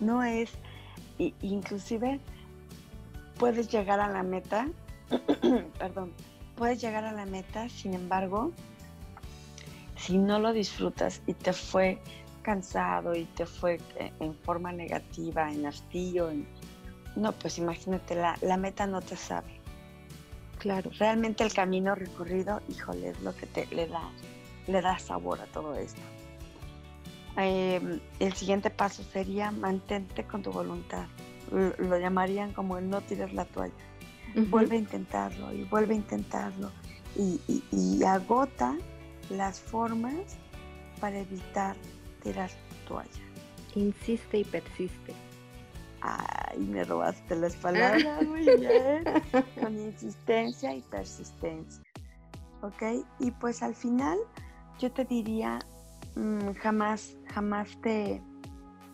No 0.00 0.22
es, 0.22 0.50
inclusive 1.18 2.20
puedes 3.38 3.70
llegar 3.70 4.00
a 4.00 4.08
la 4.08 4.22
meta, 4.22 4.68
perdón, 5.78 6.12
puedes 6.56 6.80
llegar 6.80 7.04
a 7.04 7.12
la 7.12 7.26
meta, 7.26 7.68
sin 7.68 7.94
embargo, 7.94 8.52
si 9.96 10.18
no 10.18 10.38
lo 10.38 10.52
disfrutas 10.52 11.22
y 11.26 11.34
te 11.34 11.52
fue 11.52 12.00
cansado 12.42 13.14
y 13.14 13.24
te 13.24 13.46
fue 13.46 13.78
eh, 13.96 14.12
en 14.20 14.34
forma 14.34 14.72
negativa, 14.72 15.50
en 15.50 15.66
hastío, 15.66 16.30
no, 17.16 17.32
pues 17.32 17.58
imagínate, 17.58 18.14
la, 18.14 18.36
la, 18.40 18.56
meta 18.56 18.86
no 18.86 19.00
te 19.00 19.16
sabe. 19.16 19.60
Claro. 20.58 20.90
Realmente 20.98 21.44
el 21.44 21.52
camino 21.52 21.94
recorrido, 21.94 22.60
híjole, 22.68 23.10
es 23.10 23.20
lo 23.20 23.34
que 23.34 23.46
te 23.46 23.66
le 23.66 23.86
da, 23.88 24.10
le 24.66 24.80
da 24.80 24.98
sabor 24.98 25.40
a 25.40 25.46
todo 25.46 25.74
esto. 25.74 26.00
Em, 27.36 28.00
el 28.18 28.32
siguiente 28.34 28.70
paso 28.70 29.02
sería 29.02 29.50
mantente 29.50 30.24
con 30.24 30.42
tu 30.42 30.52
voluntad. 30.52 31.06
Lo, 31.50 31.98
llamarían 31.98 32.52
como 32.52 32.78
el 32.78 32.88
no 32.88 33.00
tires 33.02 33.32
la 33.34 33.44
toalla. 33.44 33.74
Vuelve 34.34 34.76
a 34.76 34.78
intentarlo 34.78 35.52
y 35.52 35.64
vuelve 35.64 35.92
a 35.92 35.96
intentarlo 35.96 36.70
y, 37.14 37.38
y 37.70 38.02
agota 38.04 38.78
las 39.28 39.60
formas 39.60 40.38
para 41.00 41.18
evitar 41.18 41.76
tirar 42.22 42.50
toalla. 42.86 43.10
Insiste 43.74 44.38
y 44.38 44.44
persiste. 44.44 45.14
Ay, 46.00 46.58
me 46.58 46.84
robaste 46.84 47.36
las 47.36 47.54
palabras, 47.56 48.22
muy 48.26 48.44
bien. 48.44 49.04
Con 49.60 49.78
insistencia 49.78 50.74
y 50.74 50.80
persistencia. 50.82 51.82
¿Ok? 52.62 53.04
Y 53.20 53.30
pues 53.32 53.62
al 53.62 53.74
final 53.74 54.18
yo 54.78 54.90
te 54.90 55.04
diría, 55.04 55.58
mm, 56.16 56.52
jamás, 56.54 57.16
jamás 57.32 57.68
te, 57.82 58.22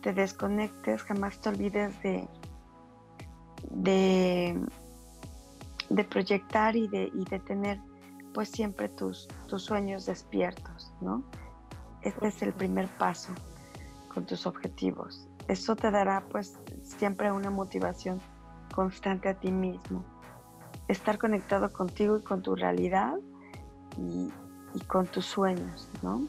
te 0.01 0.13
desconectes, 0.13 1.03
jamás 1.03 1.39
te 1.39 1.49
olvides 1.49 2.01
de, 2.03 2.27
de, 3.71 4.59
de 5.89 6.03
proyectar 6.03 6.75
y 6.75 6.87
de, 6.87 7.11
y 7.13 7.25
de 7.25 7.39
tener 7.39 7.79
pues 8.33 8.49
siempre 8.49 8.89
tus, 8.89 9.27
tus 9.47 9.63
sueños 9.63 10.05
despiertos, 10.05 10.93
¿no? 11.01 11.23
Este 12.01 12.27
es 12.27 12.41
el 12.41 12.53
primer 12.53 12.87
paso 12.97 13.33
con 14.13 14.25
tus 14.25 14.45
objetivos. 14.45 15.27
Eso 15.47 15.75
te 15.75 15.91
dará 15.91 16.23
pues 16.29 16.57
siempre 16.83 17.31
una 17.31 17.49
motivación 17.49 18.21
constante 18.73 19.29
a 19.29 19.33
ti 19.33 19.51
mismo. 19.51 20.03
Estar 20.87 21.17
conectado 21.17 21.71
contigo 21.71 22.17
y 22.17 22.21
con 22.21 22.41
tu 22.41 22.55
realidad 22.55 23.15
y, 23.97 24.31
con 24.87 25.07
tus 25.07 25.25
sueños, 25.25 25.89
¿no? 26.01 26.27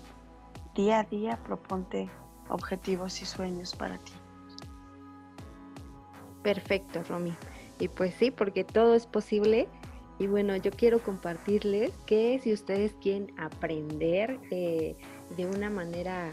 Día 0.74 1.00
a 1.00 1.04
día 1.04 1.38
proponte 1.44 2.08
objetivos 2.48 3.20
y 3.22 3.26
sueños 3.26 3.76
para 3.76 3.98
ti. 3.98 4.12
Perfecto, 6.42 7.02
Romy. 7.08 7.36
Y 7.78 7.88
pues 7.88 8.14
sí, 8.14 8.30
porque 8.30 8.64
todo 8.64 8.94
es 8.94 9.06
posible. 9.06 9.68
Y 10.20 10.26
bueno, 10.26 10.54
yo 10.54 10.70
quiero 10.70 10.98
compartirles 11.02 11.92
que 12.04 12.38
si 12.44 12.52
ustedes 12.52 12.92
quieren 13.00 13.32
aprender 13.38 14.38
eh, 14.50 14.94
de 15.34 15.46
una 15.46 15.70
manera 15.70 16.30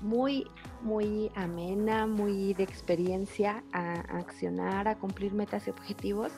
muy, 0.00 0.46
muy 0.82 1.32
amena, 1.34 2.06
muy 2.06 2.54
de 2.54 2.62
experiencia 2.62 3.64
a, 3.72 3.94
accionar, 4.16 4.86
a 4.86 4.94
cumplir 4.94 5.32
metas 5.32 5.66
y 5.66 5.70
objetivos, 5.70 6.30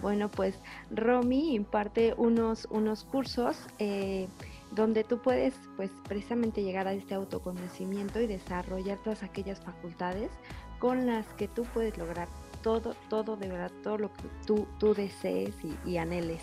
bueno, 0.00 0.30
pues 0.30 0.60
Romy 0.92 1.56
imparte 1.56 2.14
unos, 2.16 2.68
unos 2.70 3.02
cursos 3.02 3.56
eh, 3.80 4.28
donde 4.70 5.02
tú 5.02 5.18
puedes, 5.18 5.54
pues 5.76 5.90
precisamente 6.06 6.62
llegar 6.62 6.86
a 6.86 6.92
este 6.92 7.14
autoconocimiento 7.14 8.20
y 8.20 8.28
desarrollar 8.28 8.98
todas 8.98 9.24
aquellas 9.24 9.58
facultades 9.58 10.30
con 10.78 11.06
las 11.06 11.26
que 11.34 11.48
tú 11.48 11.64
puedes 11.74 11.98
lograr 11.98 12.28
todo, 12.62 12.94
todo, 13.08 13.36
de 13.36 13.48
verdad, 13.48 13.72
todo 13.82 13.98
lo 13.98 14.12
que 14.12 14.24
tú, 14.46 14.66
tú 14.78 14.94
desees 14.94 15.54
y, 15.84 15.96
anheles. 15.96 16.42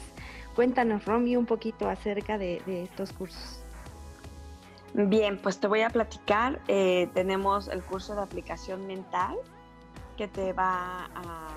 Cuéntanos, 0.55 1.05
Romy, 1.05 1.35
un 1.35 1.45
poquito 1.45 1.89
acerca 1.89 2.37
de 2.37 2.61
estos 2.67 3.11
cursos. 3.11 3.63
Bien, 4.93 5.39
pues 5.41 5.59
te 5.59 5.67
voy 5.67 5.81
a 5.81 5.89
platicar. 5.89 6.61
Eh, 6.67 7.09
tenemos 7.15 7.67
el 7.67 7.81
curso 7.81 8.13
de 8.13 8.21
aplicación 8.21 8.85
mental 8.85 9.35
que 10.17 10.27
te 10.27 10.53
va 10.53 11.09
a, 11.15 11.49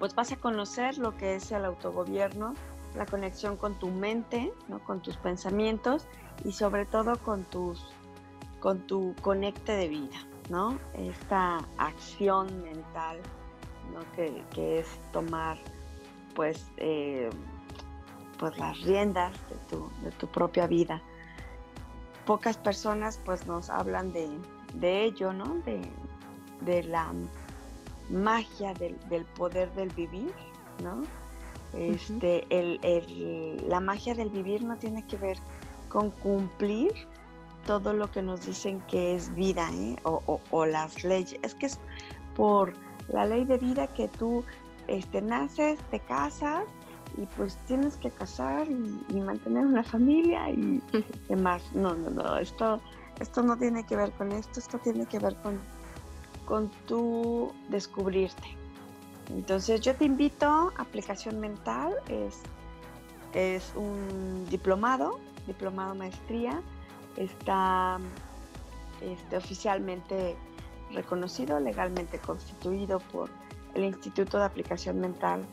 pues 0.00 0.12
vas 0.16 0.32
a 0.32 0.36
conocer 0.36 0.98
lo 0.98 1.16
que 1.16 1.36
es 1.36 1.52
el 1.52 1.64
autogobierno, 1.64 2.54
la 2.96 3.06
conexión 3.06 3.56
con 3.56 3.78
tu 3.78 3.90
mente, 3.90 4.52
¿no? 4.66 4.80
con 4.80 5.00
tus 5.00 5.16
pensamientos 5.16 6.06
y 6.44 6.50
sobre 6.50 6.84
todo 6.84 7.16
con 7.18 7.44
tus, 7.44 7.86
con 8.58 8.80
tu 8.88 9.14
conecte 9.22 9.72
de 9.72 9.86
vida, 9.86 10.16
¿no? 10.48 10.78
Esta 10.94 11.58
acción 11.78 12.62
mental, 12.62 13.18
¿no? 13.92 14.00
que, 14.14 14.78
es 14.78 14.86
tomar, 15.12 15.58
pues, 16.34 16.66
eh, 16.76 17.30
pues 18.38 18.56
las 18.58 18.80
riendas 18.82 19.32
de 19.48 19.56
tu, 19.68 19.90
de 20.02 20.10
tu 20.12 20.26
propia 20.26 20.66
vida 20.66 21.02
pocas 22.24 22.56
personas 22.56 23.20
pues 23.24 23.46
nos 23.46 23.70
hablan 23.70 24.12
de, 24.12 25.04
ello, 25.04 25.32
¿no? 25.32 25.56
De, 25.64 26.82
la 26.84 27.12
magia 28.10 28.72
del, 28.74 28.96
poder 29.36 29.72
del 29.74 29.90
vivir, 29.90 30.32
¿no? 30.82 31.02
Este, 31.74 32.46
la 33.66 33.80
magia 33.80 34.14
del 34.14 34.30
vivir 34.30 34.62
no 34.62 34.76
tiene 34.76 35.06
que 35.06 35.16
ver 35.16 35.38
con 35.88 36.10
cumplir 36.10 36.92
todo 37.66 37.92
lo 37.92 38.10
que 38.10 38.22
nos 38.22 38.46
dicen 38.46 38.80
que 38.82 39.14
es 39.14 39.34
vida 39.34 39.68
¿eh? 39.72 39.96
o, 40.04 40.66
las 40.66 41.04
leyes. 41.04 41.38
Es 41.42 41.54
que 41.54 41.66
es 41.66 41.78
por 42.36 42.72
la 43.08 43.26
ley 43.26 43.44
de 43.44 43.58
vida 43.58 43.86
que 43.88 44.08
tú 44.08 44.44
este, 44.86 45.20
naces, 45.22 45.78
te 45.90 46.00
casas 46.00 46.64
y 47.16 47.26
pues 47.36 47.56
tienes 47.66 47.96
que 47.96 48.10
casar 48.10 48.66
y, 48.68 49.20
mantener 49.20 49.66
una 49.66 49.82
familia 49.82 50.50
y 50.50 50.82
demás. 51.28 51.62
No, 51.74 51.94
no, 51.94 52.10
no, 52.10 52.36
esto, 52.38 52.80
esto 53.20 53.42
no 53.42 53.56
tiene 53.56 53.84
que 53.84 53.96
ver 53.96 54.10
con 54.12 54.32
esto, 54.32 54.60
esto 54.60 54.78
tiene 54.78 55.06
que 55.06 55.18
ver 55.18 55.36
con, 55.36 55.58
con 56.46 56.70
tu 56.86 57.52
descubrirte. 57.68 58.56
Entonces 59.30 59.80
yo 59.80 59.94
te 59.94 60.04
invito, 60.04 60.72
aplicación 60.76 61.40
mental 61.40 61.94
es, 62.08 62.42
es 63.32 63.72
un 63.74 64.46
diplomado, 64.50 65.18
diplomado 65.46 65.94
maestría, 65.94 66.60
está 67.16 67.98
este, 69.00 69.36
oficialmente 69.36 70.36
reconocido, 70.92 71.60
legalmente 71.60 72.18
constituido 72.18 73.00
por 73.00 73.30
el 73.74 73.84
Instituto 73.84 74.38
de 74.38 74.44
Aplicación 74.44 75.00
Mental 75.00 75.44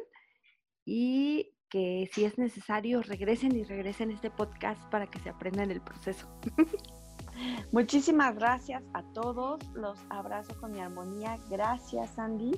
y 0.85 1.52
que 1.73 2.07
si 2.13 2.23
es 2.23 2.37
necesario 2.37 3.01
regresen 3.01 3.55
y 3.55 3.63
regresen 3.63 4.11
este 4.11 4.29
podcast 4.29 4.79
para 4.91 5.07
que 5.07 5.17
se 5.19 5.29
aprendan 5.29 5.71
el 5.71 5.81
proceso. 5.81 6.27
Muchísimas 7.71 8.35
gracias 8.35 8.83
a 8.93 9.01
todos, 9.13 9.59
los 9.73 9.97
abrazo 10.11 10.55
con 10.61 10.73
mi 10.73 10.81
armonía, 10.81 11.39
gracias 11.49 12.19
Andy 12.19 12.51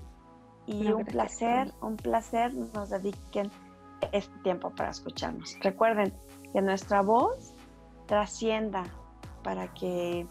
y 0.65 0.91
un 0.91 1.05
placer, 1.05 1.71
un 1.81 1.95
placer 1.95 2.53
nos 2.53 2.89
dediquen 2.89 3.49
este 4.11 4.37
tiempo 4.39 4.69
para 4.71 4.89
escucharnos. 4.89 5.57
Recuerden 5.61 6.13
que 6.51 6.61
nuestra 6.61 7.01
voz 7.01 7.53
trascienda 8.07 8.83
para 9.43 9.73
que 9.75 10.27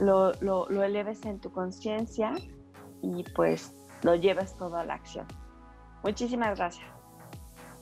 lo, 0.00 0.32
lo, 0.34 0.68
lo 0.68 0.84
eleves 0.84 1.24
en 1.26 1.40
tu 1.40 1.50
conciencia 1.50 2.34
y 3.02 3.24
pues 3.34 3.74
lo 4.02 4.14
lleves 4.14 4.56
todo 4.56 4.76
a 4.76 4.84
la 4.84 4.94
acción. 4.94 5.26
Muchísimas 6.04 6.56
gracias. 6.56 7.01